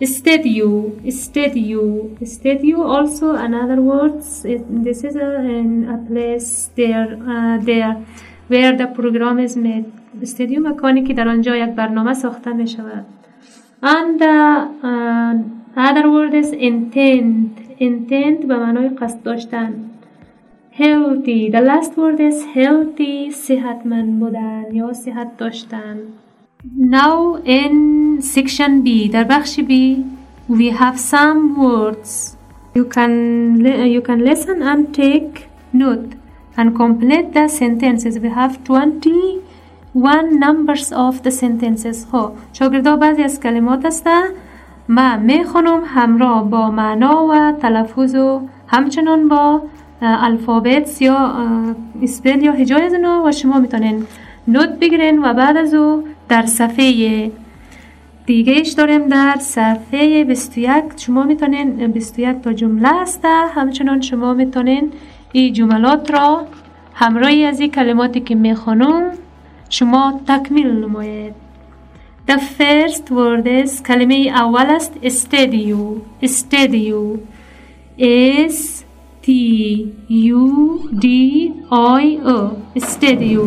استدیو 0.00 0.90
استدیو 1.06 1.82
استدیو 2.22 2.78
also 2.96 3.36
another 3.36 3.80
words 3.80 4.42
this 4.86 5.04
is 5.04 5.16
a, 5.16 5.30
a 5.94 5.98
place 6.08 6.70
there 6.76 7.10
uh, 7.32 7.58
there 7.58 7.94
where 8.48 8.76
the 8.76 8.86
program 8.98 9.38
is 9.38 9.56
made 9.56 9.84
استدیو 10.22 10.68
مکانی 10.68 11.02
که 11.02 11.14
در 11.14 11.28
آنجا 11.28 11.56
یک 11.56 11.70
برنامه 11.70 12.14
ساخته 12.14 12.52
می 12.52 12.66
شود 12.66 13.04
and 13.82 14.20
uh, 14.22 15.34
other 15.76 16.06
word 16.14 16.34
is 16.34 16.52
intent 16.52 17.80
intent 17.80 18.46
به 18.46 18.56
معنای 18.56 18.88
قصد 18.88 19.22
داشتن 19.22 19.90
healthy 20.72 21.50
the 21.52 21.60
last 21.60 21.92
word 21.96 22.20
is 22.20 22.44
healthy 22.54 23.30
صحتمند 23.30 24.20
بودن 24.20 24.64
یا 24.72 24.92
صحت 24.92 25.36
داشتن 25.36 25.98
now 26.72 27.36
in 27.44 28.22
section 28.22 28.82
B 28.82 29.10
در 29.12 29.24
بخش 29.24 29.60
B 29.60 29.72
we 30.48 30.70
have 30.70 30.98
some 30.98 31.58
words 31.58 32.36
you 32.74 32.84
can 32.84 33.12
you 33.94 34.00
can 34.00 34.24
listen 34.24 34.62
and 34.62 34.94
take 34.94 35.48
note 35.72 36.14
and 36.56 36.74
complete 36.74 37.34
the 37.34 37.48
sentences 37.48 38.18
we 38.18 38.30
have 38.30 38.64
21 38.64 40.40
numbers 40.40 40.90
of 40.92 41.22
the 41.22 41.30
sentences 41.30 42.06
خب 42.12 42.32
شاگردا 42.52 42.96
بعضی 42.96 43.22
از 43.22 43.40
کلمات 43.40 43.84
است 43.84 44.06
ما 44.88 45.16
می‌خونم 45.16 45.82
همراه 45.86 46.50
با 46.50 46.70
معنا 46.70 47.26
و 47.26 47.52
تلفظ 47.52 48.14
و 48.14 48.40
همچنان 48.66 49.28
با 49.28 49.62
الفابت 50.02 51.02
یا 51.02 51.34
اسپل 52.02 52.42
یا 52.42 52.52
هجای 52.52 52.82
از 52.82 52.94
و 53.24 53.32
شما 53.32 53.58
می‌تونین 53.58 54.06
نوت 54.48 54.68
بگیرین 54.68 55.18
و 55.18 55.34
بعد 55.34 55.56
از 55.56 55.74
او 55.74 56.04
در 56.28 56.46
صفحه 56.46 57.30
دیگهش 58.26 58.68
داریم 58.68 59.08
در 59.08 59.36
صفحه 59.40 60.24
21 60.24 60.84
شما 60.96 61.22
می‌تونین 61.22 61.86
21 61.86 62.40
تا 62.40 62.52
جمله 62.52 63.00
است 63.00 63.24
همچنان 63.54 64.00
شما 64.00 64.34
می‌تونین 64.34 64.92
این 65.32 65.52
جملات 65.52 66.10
را 66.10 66.46
همراهی 66.94 67.44
از 67.44 67.60
این 67.60 67.70
کلماتی 67.70 68.20
که 68.20 68.34
می‌خوانم 68.34 69.10
شما 69.70 70.20
تکمیل 70.28 70.66
نمایید. 70.66 71.34
The 72.28 72.38
first 72.58 73.10
word 73.10 73.46
is 73.46 73.82
کلمه 73.82 74.14
اول 74.14 74.66
است 74.66 74.92
استدیو. 75.02 75.76
استدیو. 76.22 77.16
Is 77.98 78.84
T 79.24 79.28
U 80.10 80.42
D 81.02 81.06
I 81.70 82.06
O. 82.34 82.38
Stadio 82.78 83.46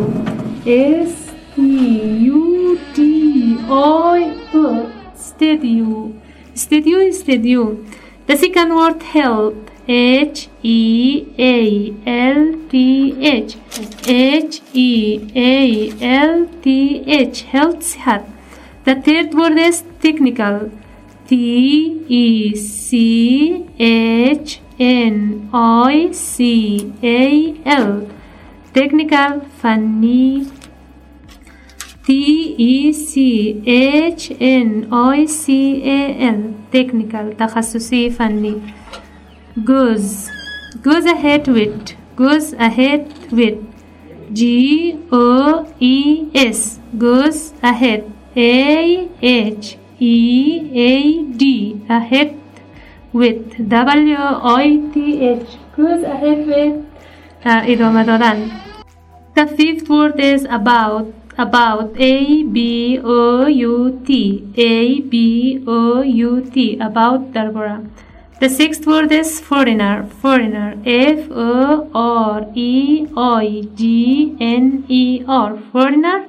S 0.67 1.31
T 1.55 1.61
U 1.61 2.77
D 2.93 3.57
O 3.69 4.11
I 4.11 4.35
P 4.51 4.89
Studio. 5.15 6.13
Studio 6.55 6.97
is 6.99 7.23
the 7.23 8.35
second 8.35 8.75
word 8.75 9.01
help. 9.01 9.71
H 9.87 10.49
E 10.63 11.25
A 11.39 11.93
L 12.05 12.53
T 12.69 13.15
H. 13.25 13.55
H 14.09 14.61
E 14.73 15.31
A 15.33 15.93
L 16.01 16.49
T 16.61 17.03
H. 17.07 17.43
Health. 17.43 17.95
the 18.83 18.95
third 18.95 19.33
word 19.33 19.57
is 19.57 19.85
technical. 20.01 20.69
T 21.29 22.03
E 22.09 22.55
C 22.57 23.69
H 23.79 24.59
N 24.77 25.49
I 25.53 26.11
C 26.11 26.93
A 27.01 27.55
L. 27.65 28.09
Technical 28.73 29.39
Funny. 29.61 30.56
T 32.06 32.54
E 32.58 32.92
C 32.92 33.62
H 33.64 34.32
N 34.40 34.88
I 34.92 35.26
C 35.26 35.82
A 35.84 36.00
L 36.34 36.40
technical 36.72 37.34
تخصصي 37.38 38.10
فني 38.10 38.54
goes 39.64 40.30
goes 40.82 41.04
ahead 41.04 41.46
with 41.48 41.94
goes 42.16 42.52
ahead 42.54 43.06
with 43.30 43.58
G 44.32 44.98
O 45.12 45.66
E 45.78 46.30
S 46.34 46.80
goes 46.98 47.52
ahead 47.62 48.10
A 48.36 49.08
H 49.22 49.76
E 50.00 50.16
A 50.90 51.22
D 51.40 51.44
ahead 51.88 52.34
with 53.12 53.68
W 53.68 54.16
I 54.16 54.80
T 54.94 55.20
H 55.20 55.50
goes 55.76 56.02
ahead 56.02 56.46
with 56.46 56.76
uh, 57.44 57.62
ادامه 57.70 58.02
دادن 58.02 58.50
The 59.34 59.46
fifth 59.46 59.88
word 59.88 60.20
is 60.20 60.44
about 60.44 61.06
about 61.38 61.96
A 61.98 62.42
B 62.42 63.00
O 63.02 63.46
U 63.46 64.02
T 64.06 64.12
A 64.56 65.00
B 65.00 65.64
O 65.66 66.02
U 66.02 66.50
T 66.54 66.78
about 66.88 67.32
درباره 67.32 67.80
The 68.40 68.48
sixth 68.48 68.86
word 68.86 69.12
is 69.12 69.40
foreigner 69.40 70.04
foreigner 70.22 70.70
F 70.84 71.30
O 71.30 71.88
R 71.94 72.46
E 72.54 73.06
I 73.16 73.62
G 73.80 74.36
N 74.40 74.84
E 74.88 75.24
R 75.28 75.50
foreigner 75.72 76.20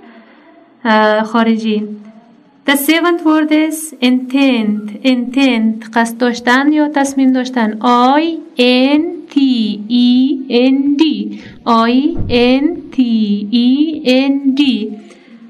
uh, 0.85 1.23
خارجی 1.23 1.79
The 2.65 2.77
seventh 2.77 3.23
word 3.25 3.51
is 3.51 3.93
intent 4.09 4.91
intent 5.13 5.89
قصد 5.93 6.17
داشتن 6.17 6.73
یا 6.73 6.87
تصمیم 6.87 7.33
داشتن 7.33 7.79
I 8.19 8.23
N 8.59 9.16
T 9.30 9.84
E 9.88 10.46
N 10.50 10.96
D 10.96 11.42
I 11.66 12.16
N 12.28 12.90
T 12.90 13.02
E 13.66 14.02
N 14.04 14.54
D 14.54 14.62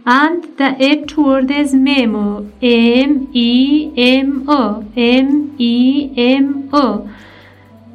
and 0.07 0.45
the 0.59 0.69
eighth 0.89 1.17
word 1.17 1.51
is 1.51 1.75
memo 1.75 2.27
M 2.63 3.29
E 3.35 3.93
M 3.97 4.49
O 4.49 4.85
M 4.97 5.55
E 5.59 5.75
M 6.17 6.69
O 6.73 7.09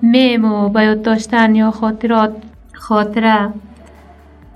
memo 0.01 0.69
با 0.69 0.81
یاد 0.81 1.01
داشتن 1.01 1.55
یا 1.55 1.71
خاطرات 1.71 2.33
خاطره 2.73 3.53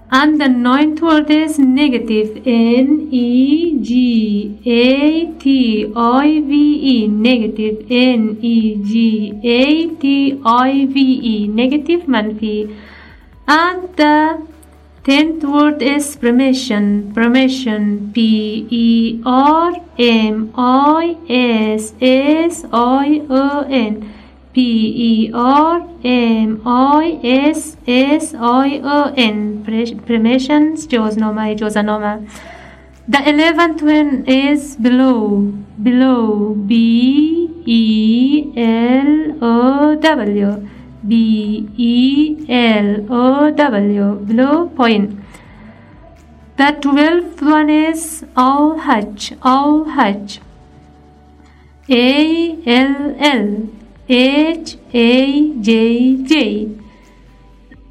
And 0.10 0.39
the 0.39 0.48
ninth 0.48 1.02
word 1.02 1.30
is 1.30 1.60
negative. 1.60 2.41
N 2.46 3.10
E 3.12 3.78
G 3.82 4.58
A 4.65 5.26
T 5.34 5.91
I 5.96 6.41
V 6.41 6.54
E. 6.91 7.08
Negative. 7.08 7.86
N 7.89 8.38
E 8.41 8.76
G 8.84 9.34
A 9.43 9.88
T 9.96 10.41
I 10.46 10.86
V 10.86 11.20
E. 11.34 11.48
Negative 11.48 12.04
manfi. 12.04 12.74
And 13.50 13.96
the 13.98 14.48
tenth 15.04 15.43
word 15.43 15.82
is 15.82 16.15
permission. 16.15 17.12
Permission. 17.13 18.12
P 18.13 18.65
E 18.70 19.22
R 19.26 19.74
M 20.00 20.54
I 20.56 21.17
S 21.30 21.93
S 22.00 22.63
I 22.72 23.26
O 23.30 23.65
N 23.70 24.13
P 24.58 24.62
E 25.08 25.32
R 25.36 25.88
M 26.04 26.62
I 26.65 27.20
S 27.24 27.78
S 27.88 28.34
I 28.34 28.82
O 28.84 29.13
N. 29.15 29.63
Premation 29.63 30.74
Josnoma 30.93 31.52
eh, 31.52 31.56
Josanoma. 31.60 32.28
The 33.08 33.22
eleventh 33.30 33.84
one 33.84 34.26
is 34.26 34.76
below. 34.78 35.54
Below. 35.89 36.56
B 36.56 37.54
E 37.67 38.52
L 38.58 39.38
O 39.43 39.96
W. 39.96 40.67
B 41.08 41.70
E 41.78 42.46
L 42.50 43.06
O 43.12 43.52
W. 43.52 44.15
Below 44.26 44.70
point. 44.70 45.20
The 46.58 46.76
twelfth 46.82 47.43
one 47.43 47.70
is 47.70 48.26
all 48.36 48.80
hutch. 48.80 49.34
All 49.43 49.84
hutch. 49.84 50.39
A 51.88 52.58
L 52.65 53.15
L. 53.20 53.76
H 54.09 54.76
A 54.92 55.52
J 55.61 56.16
J. 56.24 56.68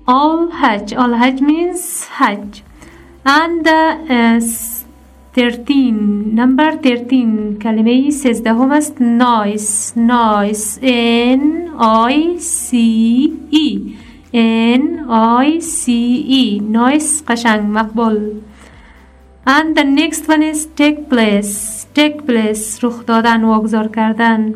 All 0.07 0.49
Hajj. 0.51 0.93
All 0.93 1.13
Hajj 1.13 1.41
means 1.41 2.05
Hajj. 2.05 2.63
And 3.25 3.65
the 3.65 3.81
uh, 4.09 4.39
13 5.33 6.35
number 6.35 6.71
13 6.83 7.59
کلمه 7.61 8.09
سیزدهم 8.11 8.71
است 8.71 8.97
noise 8.99 9.95
noise 9.95 10.79
N 10.81 11.69
I 11.79 12.37
C 12.37 12.75
E 13.51 13.95
N 14.33 14.83
I 15.09 15.59
C 15.59 15.91
E 16.39 16.59
noise 16.59 17.23
قشنگ 17.27 17.61
مقبول 17.61 18.41
and 19.45 19.77
the 19.77 19.83
next 19.83 20.27
one 20.27 20.43
is 20.43 20.65
take 20.81 20.99
place 21.09 21.85
take 21.99 22.17
place 22.27 22.83
رخ 22.83 23.05
دادن 23.05 23.43
واگذار 23.43 23.87
کردن 23.87 24.53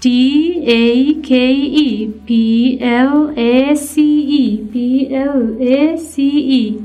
T 0.00 0.62
A 0.66 1.14
K 1.22 1.52
E 1.52 2.08
P 2.26 2.78
L 2.80 3.32
A 3.36 3.74
C 3.74 4.02
E 4.40 4.64
P 4.72 5.14
L 5.14 5.56
A 5.60 5.96
C 5.98 6.28
E. 6.60 6.84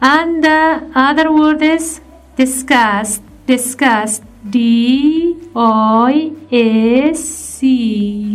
And 0.00 0.42
the 0.42 0.90
other 0.94 1.32
word 1.32 1.62
is 1.62 2.00
disgust 2.36 3.22
disgust 3.46 4.22
D 4.48 5.36
I 5.54 6.32
S 6.52 7.20
C 7.20 7.66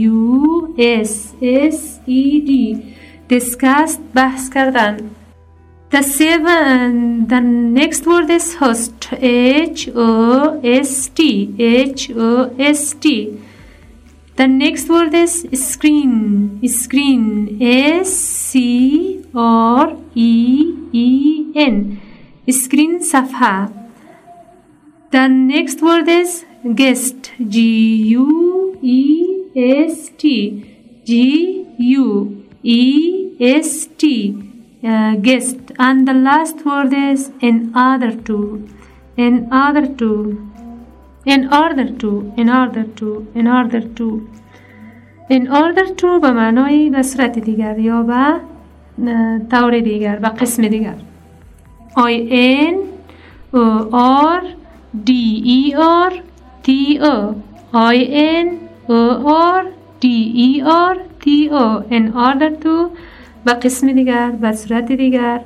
U 0.09 0.75
S 0.77 1.33
S 1.41 1.99
E 2.05 2.41
D 2.41 2.95
disgust 3.27 4.01
baskardan 4.13 5.11
the 5.91 6.01
seven 6.01 7.27
the 7.27 7.39
next 7.41 8.05
word 8.07 8.29
is 8.29 8.55
host 8.55 9.07
H 9.11 9.89
O 9.93 10.59
S 10.63 11.09
T 11.09 11.53
H 11.59 12.11
O 12.11 12.55
S 12.57 12.93
T. 12.93 13.41
The 14.41 14.47
next 14.47 14.89
word 14.89 15.13
is 15.13 15.33
screen. 15.53 16.67
Screen. 16.67 17.59
S 17.61 18.11
C 18.11 19.23
R 19.35 19.95
E 20.15 20.31
E 20.91 21.51
N. 21.63 22.01
Screen 22.49 23.03
safa. 23.03 23.71
The 25.11 25.27
next 25.27 25.83
word 25.83 26.07
is 26.07 26.43
guest. 26.73 27.31
G 27.55 27.67
U 28.13 28.79
E 28.81 28.97
S 29.55 30.09
T. 30.17 30.31
G 31.05 31.67
U 31.77 32.07
E 32.63 33.35
S 33.39 33.89
T. 33.99 34.07
Uh, 34.83 35.17
guest. 35.17 35.59
And 35.77 36.07
the 36.07 36.15
last 36.15 36.65
word 36.65 36.93
is 36.93 37.29
another 37.43 38.15
two. 38.15 38.67
Another 39.17 39.85
two 39.85 40.50
in 41.24 41.48
order 41.62 41.88
to 42.00 42.32
in 42.36 42.48
order 42.60 42.84
to 42.98 43.26
in 43.34 43.46
order 43.58 43.82
to 43.98 44.06
in 45.28 45.48
order 45.48 45.86
to 46.00 46.20
به 46.20 46.30
معنای 46.30 46.90
به 46.90 47.02
صورت 47.02 47.38
دیگر 47.38 47.78
یا 47.78 48.02
به 48.02 48.40
طور 49.50 49.80
دیگر 49.80 50.16
به 50.16 50.28
قسم 50.28 50.68
دیگر 50.68 50.94
I 51.96 52.14
N 52.70 52.76
O 53.52 53.64
R 54.38 54.42
D 55.08 55.10
E 55.58 55.74
R 55.74 56.12
T 56.62 56.98
O 57.00 57.34
I 57.72 57.98
N 58.42 58.68
O 58.88 59.00
R 59.56 59.64
D 60.00 60.06
E 60.46 60.62
R 60.62 60.96
T 61.22 61.48
O 61.50 61.82
in 61.90 62.12
order 62.12 62.50
to 62.64 62.90
به 63.44 63.52
قسم 63.52 63.92
دیگر 63.92 64.30
به 64.30 64.52
صورت 64.52 64.92
دیگر 64.92 65.40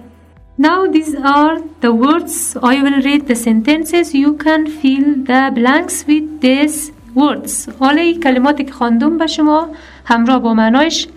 Now 0.57 0.87
these 0.87 1.13
are 1.15 1.59
the 1.81 1.91
words. 1.91 2.55
I 2.63 2.81
will 2.81 3.01
read 3.01 3.27
the 3.27 3.35
sentences. 3.35 4.13
You 4.13 4.35
can 4.35 4.67
fill 4.67 5.07
the 5.29 5.51
blanks 5.53 6.05
with 6.07 6.41
these 6.41 6.91
words. 7.15 7.69
حالا 7.79 8.01
این 8.01 8.19
کلماتی 8.19 8.63
که 8.63 8.71
خواندم 8.71 9.17
به 9.17 9.27
شما 9.27 9.67
همراه 10.05 10.39
با 10.39 10.53
معنایش 10.53 11.07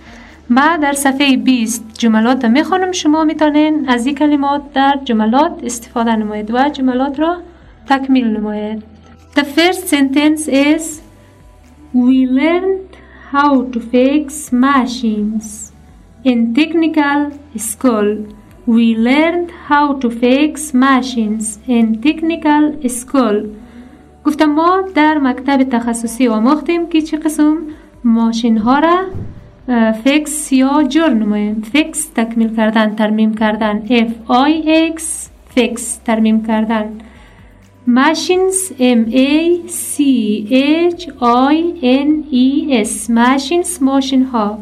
ما 0.51 0.77
در 0.77 0.93
صفحه 0.93 1.37
20 1.37 1.85
جملات 1.99 2.45
می 2.45 2.51
می‌خوانم 2.51 2.93
شما 2.93 3.25
می‌تونین 3.25 3.89
از 3.89 4.07
این 4.07 4.15
کلمات 4.15 4.73
در 4.73 5.01
جملات 5.05 5.61
استفاده 5.63 6.17
نمایید 6.17 6.51
و 6.55 6.69
جملات 6.69 7.21
را 7.21 7.37
تکمیل 7.89 8.27
نمایید. 8.27 8.83
The 9.37 9.45
first 9.45 9.89
sentence 9.89 10.49
is 10.49 10.83
We 11.95 12.27
learned 12.27 12.97
how 13.31 13.63
to 13.63 13.81
fix 13.81 14.53
machines 14.53 15.73
in 16.23 16.55
technical 16.55 17.33
school. 17.57 18.27
We 18.77 18.87
learned 19.09 19.51
how 19.69 19.87
to 20.03 20.09
fix 20.11 20.75
machines 20.75 21.45
in 21.77 22.03
technical 22.07 22.65
school. 22.99 23.37
گفتم 24.25 24.45
ما 24.45 24.81
در 24.95 25.19
مکتب 25.19 25.63
تخصصی 25.63 26.29
آموختیم 26.29 26.89
که 26.89 27.03
چه 27.03 27.17
قسم 27.17 27.57
ماشین 28.05 28.59
ها 28.59 28.79
را 28.79 29.05
فکس 30.05 30.53
یا 30.53 30.83
جور 30.83 31.09
نماییم. 31.09 31.63
فکس 31.73 32.09
تکمیل 32.09 32.57
کردن 32.57 32.95
ترمیم 32.95 33.35
کردن. 33.35 33.83
F 33.87 34.31
I 34.31 34.53
X 34.97 35.03
فکس 35.55 35.97
ترمیم 35.97 36.47
کردن. 36.47 37.01
Machines 37.87 38.73
M 38.79 39.01
A 39.13 39.67
C 39.69 40.03
H 40.51 41.03
I 41.53 41.57
N 41.83 42.11
E 42.33 42.73
S. 42.85 43.11
Machines 43.11 43.83
ماشین 43.83 44.25
ها 44.25 44.59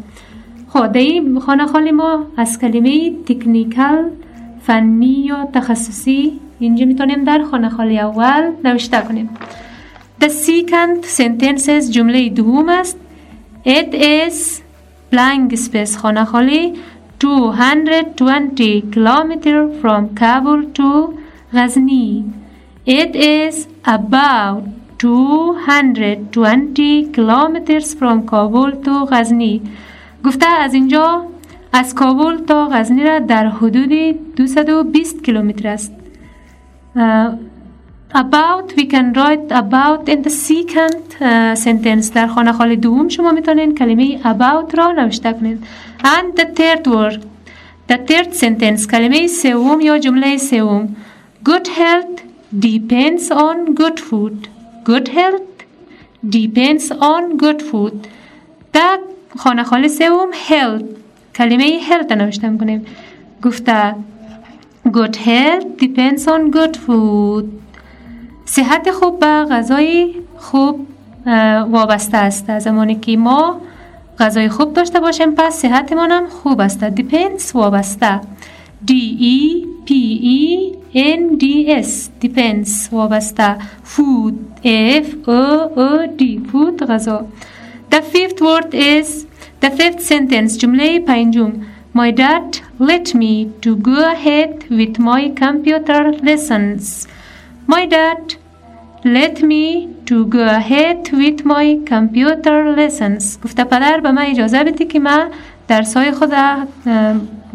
خب 0.76 1.38
خانه 1.38 1.66
خالی 1.66 1.92
ما 1.92 2.26
از 2.36 2.58
کلمه 2.58 3.12
تکنیکل 3.26 4.04
فنی 4.62 5.06
یا 5.06 5.48
تخصصی 5.52 6.40
اینجا 6.58 6.86
می‌تونیم 6.86 7.24
در 7.24 7.42
خانه 7.50 7.68
خالی 7.68 7.98
اول 7.98 8.50
نوشته 8.64 9.00
کنیم 9.00 9.30
The 10.20 10.28
second 10.28 11.04
sentence 11.18 11.90
جمله 11.90 12.28
دوم 12.28 12.68
است 12.68 12.98
It 13.66 13.94
is 13.94 14.34
blank 15.14 15.56
space 15.56 15.96
خانه 15.96 16.24
خالی 16.24 16.72
220 17.20 18.82
kilometer 18.94 19.68
from 19.80 20.02
Kabul 20.20 20.60
to 20.78 20.88
Ghazni. 21.54 22.08
It 22.86 23.12
is 23.16 23.54
about 23.84 24.62
220 24.98 27.12
kilometers 27.12 27.94
from 27.94 28.26
Kabul 28.26 28.72
to 28.84 29.06
Ghazni. 29.06 29.62
گفته 30.26 30.46
از 30.46 30.74
اینجا 30.74 31.24
از 31.72 31.94
کابل 31.94 32.38
تا 32.38 32.68
غزنی 32.68 33.04
را 33.04 33.18
در 33.18 33.46
حدود 33.46 33.88
220 34.36 35.24
کیلومتر 35.24 35.68
است 35.68 35.92
about 38.14 38.72
we 38.76 38.84
can 38.86 39.12
write 39.12 39.50
about 39.50 40.08
in 40.08 40.22
the 40.22 40.30
second 40.30 41.04
uh, 41.20 41.54
sentence 41.54 42.14
در 42.14 42.26
خانه 42.26 42.52
خال 42.52 42.74
دوم 42.76 43.08
شما 43.08 43.32
می‌تونین 43.32 43.74
کلمه 43.74 44.20
about 44.22 44.74
را 44.74 44.92
نوشته 44.92 45.32
کنید 45.32 45.64
and 46.02 46.40
the 46.40 46.44
third 46.44 46.86
word 46.86 47.20
the 47.92 47.96
third 47.96 48.34
sentence 48.34 48.90
کلمه 48.90 49.26
سوم 49.26 49.80
یا 49.80 49.98
جمله 49.98 50.36
سوم 50.36 50.96
good 51.48 51.66
health 51.66 52.20
depends 52.60 53.30
on 53.30 53.74
good 53.74 54.00
food 54.00 54.48
good 54.84 55.08
health 55.08 55.64
depends 56.30 56.90
on 56.90 57.36
good 57.42 57.62
food 57.62 58.08
the 58.72 59.15
خانه 59.36 59.62
خالی 59.62 59.88
سوم 59.88 60.30
health 60.48 60.84
کلمه 61.36 61.80
health 61.80 62.12
نوشتم 62.12 62.58
کنیم. 62.58 62.86
گفته 63.42 63.94
good 64.86 65.16
health 65.16 65.82
depends 65.82 66.22
on 66.22 66.56
good 66.56 66.76
food. 66.86 67.44
صحت 68.44 68.90
خوب 68.90 69.20
به 69.20 69.26
غذای 69.26 70.14
خوب 70.36 70.86
وابسته 71.70 72.16
است. 72.16 72.58
زمانی 72.58 72.94
که 72.94 73.16
ما 73.16 73.60
غذای 74.18 74.48
خوب 74.48 74.72
داشته 74.72 75.00
باشیم 75.00 75.32
پس 75.32 75.54
صحتمان 75.54 76.10
هم 76.10 76.26
خوب 76.26 76.60
است. 76.60 76.90
depends 76.90 77.54
وابسته. 77.54 78.20
D 78.86 78.92
E 79.20 79.66
P 79.86 79.90
E 80.38 80.74
N 80.94 81.38
D 81.40 81.44
S. 81.82 82.24
depends 82.26 82.92
وابسته. 82.92 83.56
Food 83.84 84.34
F 85.04 85.06
O 85.26 85.68
O 85.76 86.06
D 86.18 86.22
food 86.52 86.82
غذا. 86.82 87.26
The 87.90 88.02
fifth 88.02 88.40
word 88.40 88.74
is 88.74 89.26
the 89.60 89.70
fifth 89.70 90.00
sentence 90.00 90.56
جمله 90.58 90.98
پنجم 91.06 91.52
My 91.94 92.10
dad 92.10 92.58
let 92.78 93.14
me 93.14 93.50
to 93.62 93.76
go 93.76 93.98
ahead 94.14 94.64
with 94.70 94.98
my 94.98 95.22
computer 95.42 96.02
lessons 96.28 97.06
My 97.66 97.86
dad 97.86 98.34
let 99.04 99.42
me 99.42 99.88
to 100.08 100.26
go 100.26 100.44
ahead 100.60 101.00
with 101.12 101.44
my 101.44 101.66
computer 101.92 102.58
lessons 102.76 103.38
گفته 103.44 103.64
پدر 103.64 104.00
به 104.00 104.12
من 104.12 104.22
اجازه 104.22 104.64
بده 104.64 104.84
که 104.84 104.98
من 104.98 105.30
درسای 105.68 106.10
خود 106.10 106.32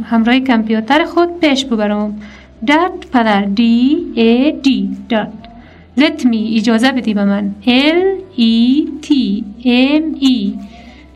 همراه 0.03 0.39
کامپیوتر 0.39 1.05
خود 1.05 1.39
پیش 1.39 1.65
ببرم 1.65 2.21
داد 2.67 3.05
پدر 3.13 3.41
دی 3.41 4.11
ای 4.15 4.51
دی 4.51 4.89
داد 5.09 5.40
let 5.99 6.24
me 6.24 6.57
اجازه 6.57 6.92
بدی 6.92 7.14
به 7.14 7.24
من 7.24 7.55
L 7.66 8.01
E 8.38 8.86
T 9.07 9.11
M 9.99 10.22
E 10.22 10.53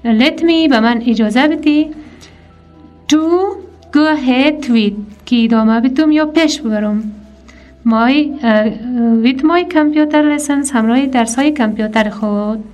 let 0.05 0.41
me 0.43 0.69
به 0.71 0.81
من 0.81 1.03
اجازه 1.07 1.49
بدی 1.49 1.91
to 3.13 3.17
go 3.93 4.17
ahead 4.17 4.69
with 4.69 5.27
که 5.27 5.45
ادامه 5.45 5.81
بدم 5.81 6.13
یا 6.13 6.27
پیش 6.27 6.61
ببرم 6.61 7.13
my 7.85 8.15
uh, 8.43 8.69
with 9.25 9.43
my 9.43 9.65
computer 9.75 10.23
lessons 10.23 10.73
همراه 10.73 11.07
درس 11.07 11.35
های 11.35 11.53
کامپیوتر 11.53 12.11
خود 12.11 12.65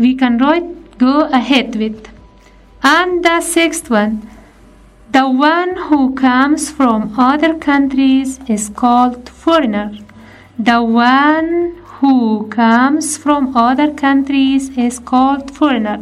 we 0.00 0.20
can 0.20 0.38
write 0.40 1.00
go 1.00 1.28
ahead 1.32 1.76
with 1.76 2.08
and 2.82 3.24
the 3.24 3.40
sixth 3.40 3.90
one 3.90 4.14
the 5.12 5.26
one 5.54 5.72
who 5.86 6.14
comes 6.14 6.70
from 6.70 7.00
other 7.18 7.52
countries 7.68 8.40
is 8.48 8.64
called 8.80 9.28
foreigner 9.42 9.90
The 10.59 10.81
one 10.83 11.73
who 11.95 12.47
comes 12.49 13.17
from 13.17 13.55
other 13.55 13.89
countries 13.91 14.69
is 14.77 14.99
called 14.99 15.51
foreigner. 15.51 15.99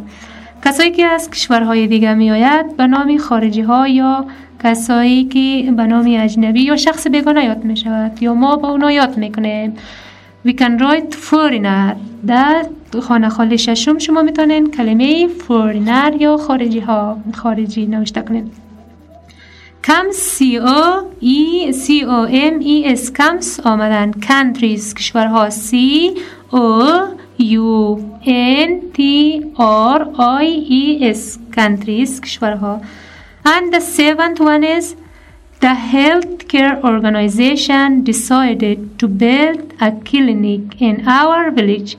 کسایی 0.64 0.90
که 0.90 1.06
از 1.06 1.30
کشورهای 1.30 1.86
دیگه 1.86 2.14
می 2.14 2.30
آید 2.30 2.76
به 2.76 2.86
نام 2.86 3.18
خارجی 3.18 3.60
ها 3.60 3.88
یا 3.88 4.24
کسایی 4.64 5.24
که 5.24 5.72
به 5.72 5.86
نام 5.86 6.06
اجنبی 6.18 6.62
یا 6.62 6.76
شخص 6.76 7.06
بیگانه 7.06 7.44
یاد 7.44 7.64
می 7.64 7.76
شود 7.76 8.22
یا 8.22 8.34
ما 8.34 8.56
با 8.56 8.68
اونا 8.68 8.92
یاد 8.92 9.16
می‌کنیم. 9.16 9.74
We 10.46 10.50
can 10.50 10.80
write 10.80 11.14
foreigner. 11.14 11.96
در 12.26 12.66
خانه 13.00 13.28
خالی 13.28 13.58
ششم 13.58 13.98
شما 13.98 14.22
می‌تونین 14.22 14.70
کلمه 14.70 15.28
foreigner 15.28 16.20
یا 16.20 16.36
خارجی 16.36 16.80
ها 16.80 17.18
خارجی 17.34 17.86
نوشته 17.86 18.22
کنین. 18.22 18.50
کم 19.83 20.11
سی 20.11 20.57
او 20.57 21.11
ای 21.19 21.73
سی 21.73 22.01
او 22.01 22.19
ام 22.41 22.59
ای 22.59 22.83
اس 22.91 23.13
کمس 23.13 23.59
آمدن 23.59 24.11
countries 24.11 24.93
کشورها 24.93 25.49
سی 25.49 26.13
او 26.49 26.91
یو 27.39 27.99
ان 28.25 28.79
تی 28.93 29.45
آر 29.55 30.07
آی 30.17 30.47
ای 30.47 31.09
اس 31.09 31.39
countries 31.57 32.19
کشورها 32.21 32.81
And 33.45 33.73
the 33.73 33.81
seventh 33.81 34.39
one 34.39 34.63
is 34.63 34.95
the 35.59 35.75
healthcare 35.93 36.81
organization 36.83 38.03
decided 38.03 38.97
to 38.99 39.07
build 39.07 39.73
a 39.81 39.91
clinic 40.09 40.81
in 40.81 41.05
our 41.07 41.51
village. 41.51 41.97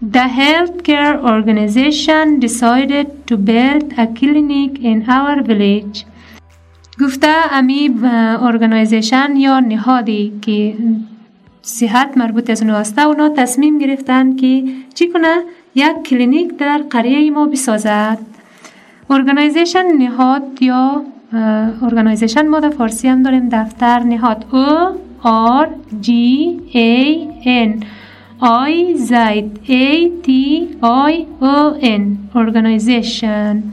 The 0.00 0.26
healthcare 0.40 1.16
organization 1.32 2.38
decided 2.38 3.26
to 3.26 3.36
build 3.36 3.92
a 3.98 4.06
clinic 4.06 4.78
in 4.92 5.10
our 5.10 5.42
village. 5.42 6.04
گفته 7.01 7.27
امی 7.51 7.89
organization 8.41 9.35
یا 9.35 9.59
نهادی 9.59 10.33
که 10.41 10.73
صحت 11.61 12.17
مربوط 12.17 12.49
از 12.49 12.61
اونو 12.61 12.75
هسته 12.75 13.01
اونا 13.07 13.29
تصمیم 13.29 13.79
گرفتن 13.79 14.35
که 14.35 14.63
چی 14.93 15.09
کنه؟ 15.09 15.35
یک 15.75 16.03
کلینیک 16.05 16.57
در 16.57 16.81
قریه 16.89 17.31
ما 17.31 17.45
بسازد. 17.45 18.17
organization 19.09 19.85
نهاد 19.99 20.61
یا 20.61 21.03
organization 21.81 22.47
ما 22.47 22.59
در 22.59 22.69
فارسی 22.69 23.07
هم 23.07 23.23
داریم 23.23 23.49
دفتر 23.51 23.99
نهاد. 23.99 24.45
O 24.51 24.65
R 25.23 25.69
G 26.01 26.59
A 26.71 27.27
N. 27.45 27.83
I 28.39 28.93
Z. 28.97 29.59
A 29.63 30.11
T 30.23 30.67
I 30.81 31.25
O 31.39 31.47
N. 31.81 32.17
organization 32.35 33.63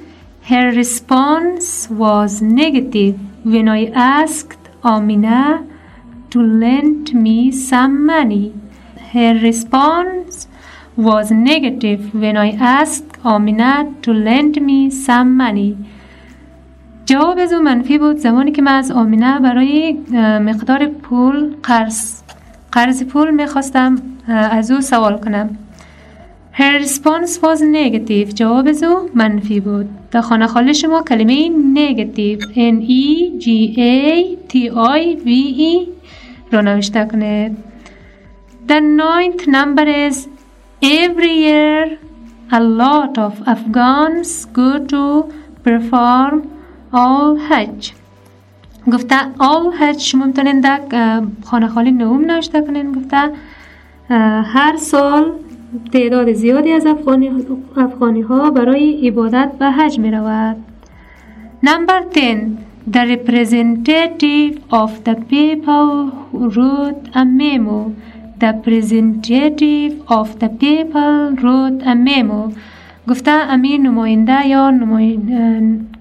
Her 0.49 0.71
response 0.71 1.89
was 1.91 2.41
negative 2.41 3.15
when 3.43 3.67
I 3.69 3.91
asked 3.93 4.63
Amina 4.83 5.65
to 6.31 6.41
lend 6.41 7.13
me 7.13 7.51
some 7.51 8.05
money. 8.05 8.53
Her 9.11 9.33
response 9.39 10.47
was 11.07 11.31
negative 11.31 12.01
when 12.21 12.35
I 12.47 12.49
asked 12.77 13.11
Amina 13.33 13.73
to 14.03 14.11
lend 14.27 14.53
me 14.67 14.79
some 15.05 15.29
money. 15.37 15.71
جواب 17.05 17.37
از 17.39 17.53
او 17.53 17.61
منفی 17.61 17.97
بود 17.97 18.17
زمانی 18.17 18.51
که 18.51 18.61
من 18.61 18.73
از 18.73 18.91
آمینه 18.91 19.39
برای 19.39 19.97
مقدار 20.39 20.87
پول 20.87 21.55
قرض 21.63 22.21
قرض 22.71 23.03
پول 23.03 23.31
می‌خواستم 23.31 24.01
از 24.27 24.71
او 24.71 24.81
سوال 24.81 25.17
کنم 25.17 25.57
Her 26.53 26.79
response 26.83 27.37
was 27.41 27.61
negative. 27.61 28.33
جواب 28.33 28.67
او 28.67 29.09
منفی 29.15 29.59
بود. 29.59 29.89
در 30.11 30.21
خانه 30.21 30.47
خالی 30.47 30.73
شما 30.73 31.01
کلمه 31.01 31.49
negative 31.75 32.41
N 32.43 32.81
E 32.81 33.39
G 33.43 33.47
A 33.77 34.23
T 34.49 34.55
I 34.97 35.25
V 35.25 35.29
E 35.59 35.87
رو 36.51 36.61
نوشته 36.61 37.05
کنید. 37.11 37.57
The 38.67 38.79
ninth 39.01 39.47
number 39.47 39.87
is 40.09 40.15
Every 40.81 41.33
year, 41.39 41.99
a 42.51 42.59
lot 42.61 43.17
of 43.17 43.33
Afghans 43.45 44.45
go 44.45 44.79
to 44.85 45.29
perform 45.61 46.47
all 46.93 47.35
Hajj. 47.35 47.91
گفته 48.91 49.15
all 49.39 49.71
Hajj 49.79 49.97
شما 49.97 50.25
می‌تونین 50.25 50.59
در 50.59 50.81
خانه 51.43 51.67
خالی 51.67 51.91
نوم 51.91 52.25
ناشته 52.25 52.61
کنین 52.61 52.91
گفته 52.91 53.31
هر 54.43 54.77
سال 54.77 55.31
تعداد 55.93 56.33
زیادی 56.33 56.71
از 56.71 56.85
افغانی, 56.85 57.31
افغانی 57.77 58.21
ها 58.21 58.51
برای 58.51 59.07
عبادت 59.07 59.51
به 59.59 59.71
حج 59.71 59.99
می 59.99 60.11
رود. 60.11 60.57
نمبر 61.63 62.03
10 62.13 62.47
The 62.91 63.05
representative 63.15 64.53
of 64.71 64.91
the 65.05 65.15
people 65.33 65.89
wrote 66.55 67.03
a 67.13 67.23
memo 67.39 67.79
The 68.39 68.53
representative 68.53 70.01
of 70.07 70.39
the 70.39 70.49
people 70.49 71.35
wrote 71.41 71.81
a 71.83 71.95
memo. 71.95 72.53
گفته 73.09 73.31
امین 73.31 73.87
نماینده 73.87 74.47
یا 74.47 74.73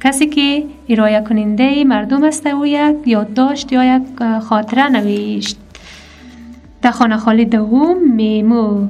کسی 0.01 0.27
که 0.27 0.65
ارائه 0.89 1.21
کننده 1.21 1.85
مردم 1.85 2.25
است 2.25 2.47
او 2.47 2.67
یک 2.67 2.97
یادداشت 3.07 3.73
یا 3.73 3.97
یک 3.97 4.03
خاطره 4.41 4.89
نوشت 4.89 5.57
در 6.83 6.91
خانه 6.91 7.17
خالی 7.17 7.45
دوم 7.45 8.13
میمو 8.15 8.87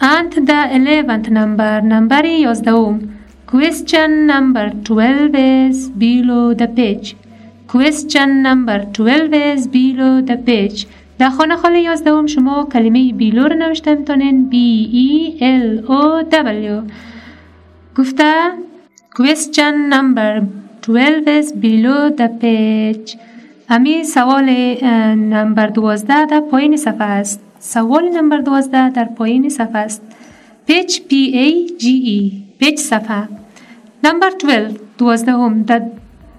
And 0.00 0.32
the 0.32 0.60
eleventh 0.78 1.28
number, 1.30 1.80
number 1.80 2.24
یازدهم 2.24 3.00
Question 3.46 4.26
number 4.26 4.70
12 4.70 5.34
is 5.36 5.88
below 5.90 6.52
the 6.52 6.66
page. 6.66 7.16
Question 7.68 8.42
number 8.42 8.84
12 8.92 9.32
is 9.32 9.68
below 9.68 10.20
the 10.20 10.36
page. 10.36 10.86
در 11.18 11.30
خانه 11.30 11.56
خاله 11.56 11.80
یازدهم 11.80 12.26
شما 12.26 12.68
کلمه 12.72 13.12
بیلو 13.12 13.48
رو 13.48 13.56
نوشته 13.56 13.94
می‌تونین 13.94 14.50
B 14.52 14.54
E 15.06 15.40
L 15.40 15.88
O 15.88 16.24
W 16.32 16.90
گفته 17.98 18.32
Question 19.16 19.88
number 19.88 20.32
12 20.82 21.40
is 21.40 21.52
below 21.52 22.10
the 22.10 22.28
page. 22.42 23.18
امی 23.68 24.04
سوال 24.04 24.50
نمبر 25.14 25.66
دوازده 25.66 26.24
در 26.24 26.40
پایین 26.40 26.76
صفحه 26.76 27.02
است. 27.02 27.40
سوال 27.60 28.08
نمبر 28.08 28.38
دوازده 28.38 28.90
در 28.90 29.04
پایین 29.04 29.48
صفحه 29.48 29.78
است. 29.78 30.02
Page 30.68 30.92
P-A-G-E 30.92 32.32
page 32.62 32.76
صفحه. 32.76 33.28
number 34.04 34.30
12 34.38 34.74
دوازدهم. 34.98 35.64
The 35.66 35.80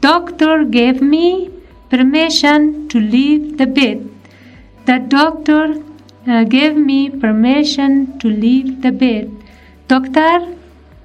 doctor 0.06 0.66
gave 0.72 1.02
me 1.02 1.50
permission 1.92 2.90
to 2.90 3.00
leave 3.14 3.58
the 3.58 3.66
bed. 3.66 4.17
The 4.88 5.00
doctor 5.18 5.66
uh, 5.76 6.44
gave 6.56 6.76
me 6.90 7.10
permission 7.24 7.92
to 8.20 8.28
leave 8.44 8.70
the 8.84 8.92
bed. 9.02 9.28
دکتر 9.90 10.40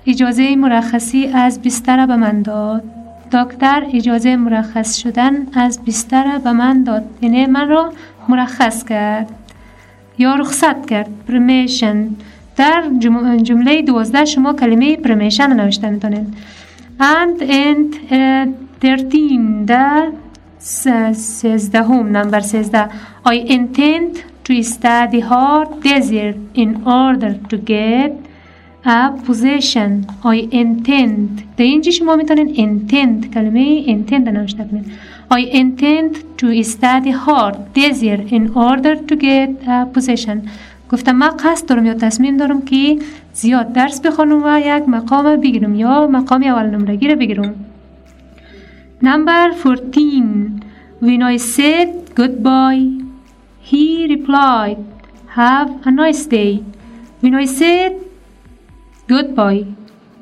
اجازه 0.07 0.57
مرخصی 0.57 1.27
از 1.27 1.63
بستر 1.63 2.07
به 2.07 2.17
من 2.17 2.43
داد. 2.43 2.85
دکتر 3.33 3.87
اجازه 3.93 4.37
مرخص 4.37 4.97
شدن 4.97 5.33
از 5.55 5.85
بستر 5.85 6.39
به 6.39 6.53
من 6.53 6.85
داد. 6.85 7.05
یعنی 7.21 7.47
من 7.47 7.69
را 7.69 7.93
مرخص 8.29 8.85
کرد. 8.85 9.29
یا 10.19 10.35
رخصت 10.35 10.87
کرد. 10.87 11.11
پرمیشن 11.29 12.09
در 12.57 12.83
جمله 13.43 13.83
دوازده 13.83 14.25
شما 14.25 14.53
کلمه 14.53 14.97
پرمیشن 14.97 15.53
نوشته 15.53 15.91
می‌تونید. 15.91 16.35
And 17.01 17.41
and 17.41 18.13
uh, 18.13 18.49
در 19.67 20.07
سیزدهم 20.63 22.17
نمبر 22.17 22.41
سیزده. 22.41 22.89
I 23.27 23.37
intend 23.57 24.17
to 24.45 24.63
study 24.63 25.21
hard 25.21 25.69
desert 25.83 26.37
in 26.55 26.71
order 26.87 27.33
to 27.51 27.57
get 27.75 28.13
a 28.85 29.01
possession 29.27 29.91
I 30.25 30.39
intend. 30.63 31.43
در 31.57 31.65
اینجا 31.65 31.91
شما 31.91 32.17
می‌تونید 32.17 32.57
intend 32.57 33.35
کلمه 33.35 33.87
intend 33.87 34.29
نوشته 34.29 34.65
کنید 34.71 34.85
I 35.31 35.55
intend 35.55 36.17
to 36.17 36.63
study 36.63 37.13
hard 37.27 37.57
desert 37.75 38.33
in 38.33 38.45
order 38.55 38.95
to 39.09 39.17
get 39.17 39.51
a 39.67 39.99
possession 39.99 40.49
گفتم 40.91 41.13
من 41.13 41.29
قصد 41.29 41.69
دارم 41.69 41.87
یا 41.87 41.95
تصمیم 41.95 42.37
دارم 42.37 42.63
که 42.63 42.99
زیاد 43.33 43.73
درس 43.73 44.01
بخونم 44.01 44.43
و 44.45 44.61
یک 44.61 44.89
مقام 44.89 45.37
بگیرم 45.37 45.75
یا 45.75 46.07
مقام 46.07 46.43
اول 46.43 46.67
نمرگی 46.71 47.09
رو 47.09 47.17
بگیرم. 47.17 47.55
Number 49.03 49.53
14 49.53 50.63
When 51.01 51.25
I 51.25 51.37
said 51.37 52.15
goodbye 52.15 53.01
He 53.61 54.07
replied 54.09 54.79
Have 55.31 55.85
a 55.85 55.91
nice 55.91 56.25
day 56.27 56.63
When 57.21 57.35
I 57.35 57.47
said 57.47 57.97
goodbye 59.09 59.65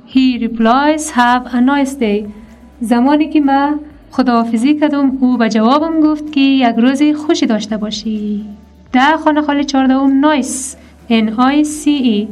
He 0.06 0.38
replies 0.38 1.10
Have 1.10 1.54
a 1.54 1.60
nice 1.60 1.94
day 1.94 2.32
زمانی 2.80 3.28
که 3.28 3.40
من 3.40 3.80
خداحافظی 4.10 4.74
کردم 4.74 5.18
او 5.20 5.36
به 5.36 5.48
جوابم 5.48 6.00
گفت 6.00 6.32
که 6.32 6.40
یک 6.40 6.76
روز 6.76 7.02
خوشی 7.02 7.46
داشته 7.46 7.76
باشی 7.76 8.44
ده 8.92 9.16
خانه 9.16 9.42
خالی 9.42 9.64
چهاردهم 9.64 10.20
نایس 10.20 10.76
N 11.10 11.28
I 11.38 11.64
C 11.64 11.86
E 11.86 12.28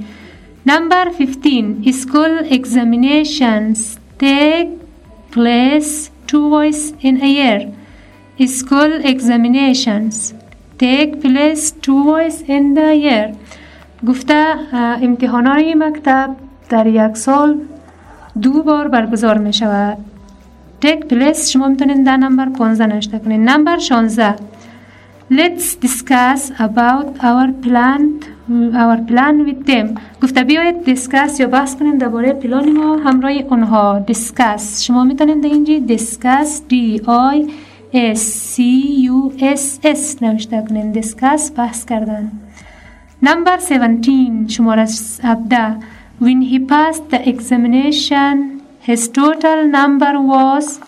Number 0.66 1.10
15 1.18 1.92
School 1.92 2.44
examinations 2.50 3.98
take 4.18 4.68
place 5.32 6.07
twice 6.30 6.92
in 7.08 7.14
a 7.22 7.30
year. 7.38 7.60
School 8.46 8.92
examinations. 9.12 10.14
Take 10.78 11.20
place 11.24 11.64
twice 11.86 12.38
in 12.56 12.74
the 12.78 12.90
year. 13.06 13.28
گفته 14.06 14.54
های 15.28 15.74
مکتب 15.74 16.36
در 16.68 16.86
یک 16.86 17.16
سال 17.16 17.60
دو 18.42 18.62
بار 18.62 18.88
برگزار 18.88 19.38
می 19.38 19.52
شود 19.52 19.98
take 20.84 21.04
place 21.10 21.50
شما 21.52 21.68
می‌تونید 21.68 22.04
در 22.06 22.16
نمبر 22.16 22.48
15 22.48 22.86
نوشته 22.86 23.18
کنید 23.18 23.40
نمبر 23.40 23.78
16 23.78 24.34
Let's 25.30 25.76
discuss 25.76 26.52
about 26.58 27.22
our 27.22 27.52
plan 27.52 28.24
our 28.82 28.96
plan 29.08 29.44
with 29.44 29.66
them. 29.66 30.00
گفته 30.22 30.44
بیایید 30.44 30.84
discuss 30.84 31.40
یا 31.40 31.46
بحث 31.46 31.76
کنیم 31.76 31.98
درباره 31.98 32.32
پلان 32.32 32.72
ما 32.72 32.96
همراه 32.96 33.32
اونها 33.32 33.98
discuss 33.98 34.82
شما 34.82 35.04
می‌تونید 35.04 35.40
در 35.40 35.48
اینجا 35.48 35.78
discuss 35.78 36.62
D 36.68 37.00
I 37.06 37.46
S 37.92 38.18
C 38.18 38.96
U 38.98 39.30
S 39.40 39.78
S 39.84 40.22
نوشته 40.22 40.64
کنید 40.68 40.92
discuss 40.92 41.52
بحث 41.56 41.84
کردن 41.84 42.32
نمبر 43.22 43.58
17 43.58 44.48
شماره 44.48 44.84
17 44.84 45.76
when 46.20 46.42
he 46.42 46.58
passed 46.58 47.10
the 47.10 47.28
examination 47.28 48.60
his 48.88 49.08
total 49.08 49.58
number 49.78 50.14
was 50.32 50.80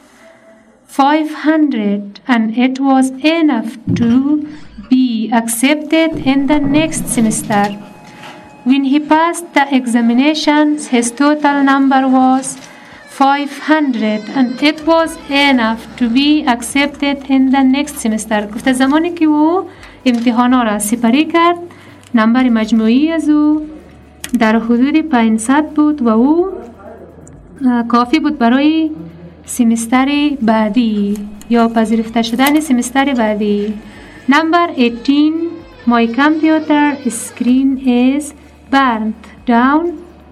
500 0.90 2.22
and 2.28 2.58
it 2.58 2.80
was 2.80 3.12
enough 3.24 3.78
to 3.96 4.48
be 4.90 5.30
accepted 5.32 6.26
in 6.26 6.48
the 6.48 6.60
next 6.60 7.08
semester. 7.08 7.66
When 8.64 8.84
he 8.86 9.00
passed 9.00 9.54
the 9.54 9.66
examinations, 9.76 10.88
his 10.88 11.12
total 11.12 11.64
number 11.64 12.08
was 12.08 12.58
500 13.10 14.30
and 14.30 14.62
it 14.62 14.86
was 14.86 15.18
enough 15.30 15.96
to 15.98 16.10
be 16.10 16.46
accepted 16.46 17.30
in 17.30 17.52
the 17.52 17.64
next 17.64 17.98
semester. 17.98 18.48
گفته 18.56 18.74
زمانی 18.74 19.12
که 19.14 19.26
او 19.26 19.64
امتحانا 20.06 20.64
را 20.64 20.80
سپری 20.80 21.26
کرد 21.26 21.58
نمبر 22.16 22.50
مجموعی 22.50 23.12
از 23.12 23.30
او 23.30 23.68
در 24.40 24.56
حدود 24.60 24.98
500 24.98 25.70
بود 25.70 26.02
و 26.02 26.10
او 26.10 26.48
کافی 27.88 28.20
بود 28.20 28.38
برای 28.38 28.92
سیمستر 29.51 30.31
بعدی 30.43 31.19
یا 31.51 31.69
پذیرفته 31.69 32.23
شدن 32.23 32.61
سیمستر 32.61 33.15
بعدی. 33.15 33.75
نمبر 34.29 34.71
18 34.71 35.33
My 35.87 36.07
computer 36.07 37.11
screen 37.11 37.69
is 37.87 38.25
burnt 38.73 39.23
down. 39.47 39.85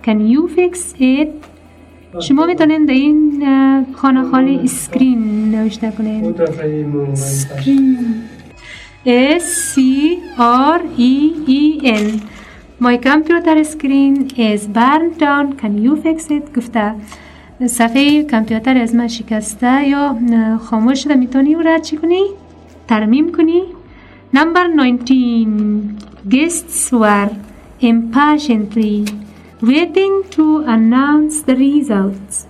Can 0.06 0.18
you 0.32 0.42
fix 0.56 0.94
it? 1.00 1.28
شما 2.20 2.46
می‌تونین 2.46 2.84
در 2.84 2.94
این 2.94 3.44
خانه 3.92 4.24
خالی 4.30 4.60
screen 4.64 5.50
نوشته 5.50 5.92
کنین. 5.98 6.34
اسکرین 7.12 7.96
S 9.38 9.74
C 9.74 9.80
R 10.74 10.80
E 10.98 11.14
E 11.48 11.80
N. 11.84 12.20
My 12.80 12.96
computer 13.08 13.64
screen 13.64 14.14
is 14.36 14.60
burned 14.78 15.18
down. 15.18 15.46
Can 15.60 15.74
you 15.84 15.96
fix 16.04 16.30
it? 16.30 16.56
گفته. 16.56 16.94
صفحه 17.66 18.22
کامپیوتر 18.22 18.78
از 18.78 18.94
من 18.94 19.08
شکسته 19.08 19.88
یا 19.88 20.16
خاموش 20.58 21.04
شده 21.04 21.14
می‌تونی 21.14 21.54
او 21.54 21.62
را 21.62 21.78
چی 21.78 21.96
کنی؟ 21.96 22.22
ترمیم 22.88 23.32
کنی؟ 23.32 23.62
نمبر 24.34 24.66
19 24.66 25.14
Guests 26.28 26.92
were 26.92 27.30
impatiently 27.80 29.06
waiting 29.62 30.14
to 30.36 30.46
announce 30.76 31.42
the 31.48 31.56
results. 31.56 32.46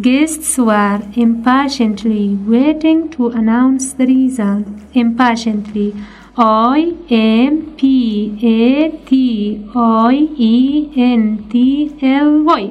Guests 0.00 0.58
were 0.58 1.00
impatiently 1.24 2.24
waiting 2.54 3.08
to 3.14 3.22
announce 3.40 3.84
the 3.98 4.06
result. 4.06 4.66
Impatiently. 4.94 5.88
I 6.38 6.92
M 7.10 7.52
P 7.78 7.82
A 8.42 8.90
T 9.08 9.10
I 10.12 10.28
E 10.52 10.56
N 10.96 11.22
T 11.50 11.54
L 12.02 12.30
Y 12.44 12.62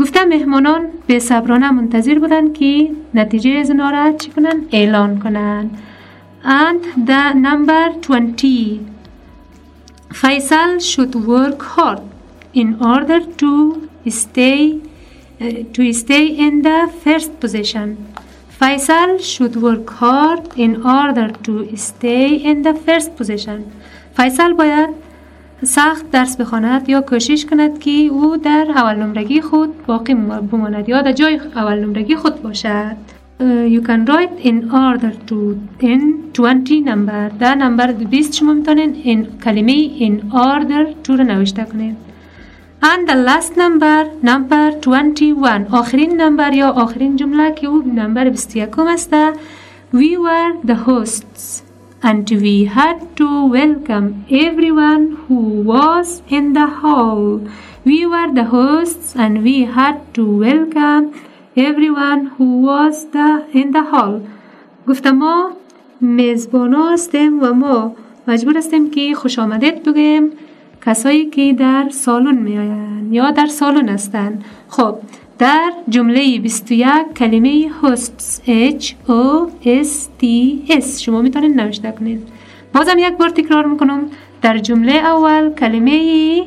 گفته 0.00 0.24
مهمانان 0.24 0.82
به 1.06 1.18
صبرانه 1.18 1.70
منتظر 1.70 2.18
بودند 2.18 2.54
که 2.54 2.90
نتیجه 3.14 3.50
از 3.50 3.70
را 3.70 4.12
چی 4.18 4.30
کنن؟ 4.30 4.62
اعلان 4.72 5.18
کنن 5.18 5.70
and 6.44 7.08
the 7.08 7.34
number 7.34 7.92
20 8.02 8.80
Faisal 10.12 10.80
should 10.80 11.14
work 11.14 11.62
hard 11.62 12.00
in 12.54 12.68
order 12.80 13.20
to 13.42 13.52
stay 14.08 14.80
uh, 15.40 15.62
to 15.74 15.92
stay 15.92 16.26
in 16.46 16.62
the 16.62 16.80
first 17.04 17.30
position 17.40 17.88
Faisal 18.60 19.10
should 19.32 19.56
work 19.66 19.90
hard 19.90 20.42
in 20.56 20.72
order 20.98 21.28
to 21.46 21.76
stay 21.76 22.26
in 22.50 22.62
the 22.62 22.74
first 22.86 23.10
position 23.20 23.58
فیصل 24.16 24.52
باید 24.52 25.07
سخت 25.62 26.10
درس 26.10 26.36
بخواند 26.36 26.88
یا 26.88 27.00
کوشش 27.00 27.46
کند 27.46 27.78
که 27.78 27.90
او 27.90 28.36
در 28.36 28.66
اول 28.76 28.96
نمرگی 28.96 29.40
خود 29.40 29.86
باقی 29.86 30.14
بماند 30.14 30.88
یا 30.88 31.02
در 31.02 31.12
جای 31.12 31.40
اول 31.56 31.78
نمرگی 31.78 32.16
خود 32.16 32.42
باشد. 32.42 32.96
You 33.74 33.80
can 33.88 34.04
write 34.06 34.44
in 34.44 34.70
order 34.70 35.12
to 35.28 35.56
in 35.80 36.02
20 36.32 36.84
number. 36.86 37.38
در 37.38 37.54
نمبر 37.54 37.92
20 37.92 38.34
شما 38.34 38.52
می‌تونین 38.52 38.94
in 38.94 39.44
کلمه 39.44 39.98
in 39.98 40.22
order 40.32 41.06
to 41.06 41.10
رو 41.10 41.24
نوشته 41.24 41.64
کنید. 41.64 41.96
And 42.82 43.08
the 43.08 43.14
last 43.14 43.52
number 43.56 44.06
number 44.22 44.72
21 44.82 45.66
آخرین 45.70 46.20
نمبر 46.20 46.52
یا 46.52 46.70
آخرین 46.70 47.16
جمله 47.16 47.52
که 47.52 47.66
او 47.66 47.82
نمبر 47.94 48.28
21 48.28 48.68
است 48.78 49.14
we 49.94 50.16
were 50.16 50.66
the 50.66 50.76
hosts. 50.86 51.67
And 52.02 52.30
we 52.30 52.64
had 52.64 53.16
to 53.16 53.46
welcome 53.46 54.24
everyone 54.30 55.16
who 55.26 55.62
was 55.62 56.22
in 56.28 56.52
the 56.52 56.66
hall. 56.66 57.40
We 57.84 58.06
were 58.06 58.32
the 58.32 58.44
hosts 58.44 59.16
and 59.16 59.42
we 59.42 59.64
had 59.64 60.14
to 60.14 60.24
welcome 60.38 61.12
everyone 61.56 62.26
who 62.36 62.62
was 62.62 63.06
the, 63.06 63.46
in 63.52 63.72
the 63.72 63.82
hall. 63.82 64.20
گفتم 64.88 65.10
ما 65.10 65.50
میزبان 66.00 66.74
هستیم 66.74 67.42
و 67.42 67.52
ما 67.52 67.94
مجبور 68.28 68.58
هستیم 68.58 68.90
که 68.90 69.14
خوش 69.14 69.38
آمدید 69.38 69.82
بگیم 69.82 70.30
کسایی 70.86 71.26
که 71.26 71.52
در 71.52 71.88
سالن 71.90 72.38
می 72.38 72.58
آین 72.58 73.12
یا 73.12 73.30
در 73.30 73.46
سالن 73.46 73.88
هستند 73.88 74.44
خب 74.68 74.98
در 75.38 75.72
جمله 75.88 76.38
21 76.38 77.14
کلمه 77.16 77.68
hosts 77.82 78.40
H 78.48 78.84
O 79.08 79.48
S 79.64 80.08
T 80.22 80.24
S. 80.70 81.00
شما 81.00 81.22
می‌تونید 81.22 81.60
نوشته 81.60 81.92
کنید. 81.92 82.28
بازم 82.74 82.98
یک 82.98 83.16
بار 83.16 83.28
تکرار 83.28 83.66
می‌کنم. 83.66 84.00
در 84.42 84.58
جمله 84.58 84.92
اول 84.92 85.54
کلمه 85.54 86.44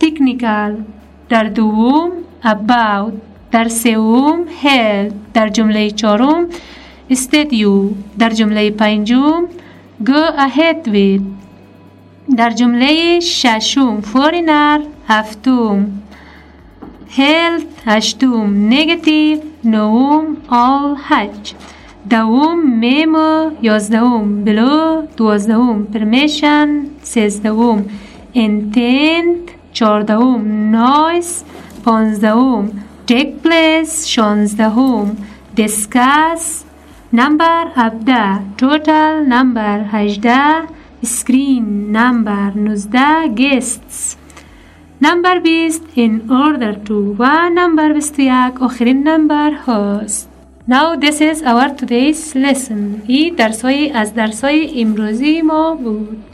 تکنیکال 0.00 0.76
در 1.28 1.44
دوم 1.44 2.10
about 2.44 3.12
در 3.52 3.68
سوم 3.68 4.44
هل 4.62 5.10
در 5.34 5.48
جمله 5.48 5.90
چهارم 5.90 6.46
استدیو 7.10 7.90
در 8.18 8.30
جمله 8.30 8.70
پنجم 8.70 9.44
go 10.04 10.38
ahead 10.38 10.88
with 10.88 11.22
در 12.36 12.50
جمله 12.50 13.20
ششم 13.20 14.00
فورینر 14.00 14.80
هفتم 15.08 15.86
هلت 17.16 17.66
هشتم 17.86 18.48
نگتیو 18.72 19.38
نوم 19.64 20.36
آل 20.48 20.96
هج 21.08 21.54
دوم 22.10 22.78
میمو 22.78 23.50
یازدهم 23.62 24.44
بلو 24.44 25.02
دوازدهم 25.16 25.84
پرمیشن 25.84 26.68
سیزدهم 27.02 27.84
انتنت 28.34 29.44
چهاردهم 29.72 30.70
نایس 30.70 31.44
پانزدهم 31.84 32.70
take 33.06 33.34
place 33.42 34.06
شانزدهم 34.06 35.16
discuss 35.54 36.64
نمبر 37.12 37.66
هفده 37.76 38.38
total 38.58 39.14
نمبر 39.26 39.84
هجده 39.92 40.62
screen 41.02 41.92
number 41.92 42.52
19 42.54 43.34
guests. 43.34 44.19
نمبر 45.02 45.38
20 45.38 45.80
in 45.96 46.30
order 46.30 46.74
to 46.88 47.16
و 47.18 47.48
نمبر 47.54 47.92
21 47.92 48.62
آخرین 48.62 49.08
نمبر 49.08 49.50
host 49.50 50.28
Now 50.68 50.94
this 50.96 51.20
is 51.20 51.42
our 51.42 51.68
today's 51.80 52.34
lesson. 52.34 53.02
ای 53.06 53.30
درسای 53.30 53.90
از 53.90 54.14
درسای 54.14 54.82
امروزی 54.82 55.42
ما 55.42 55.74
بود 55.74 56.29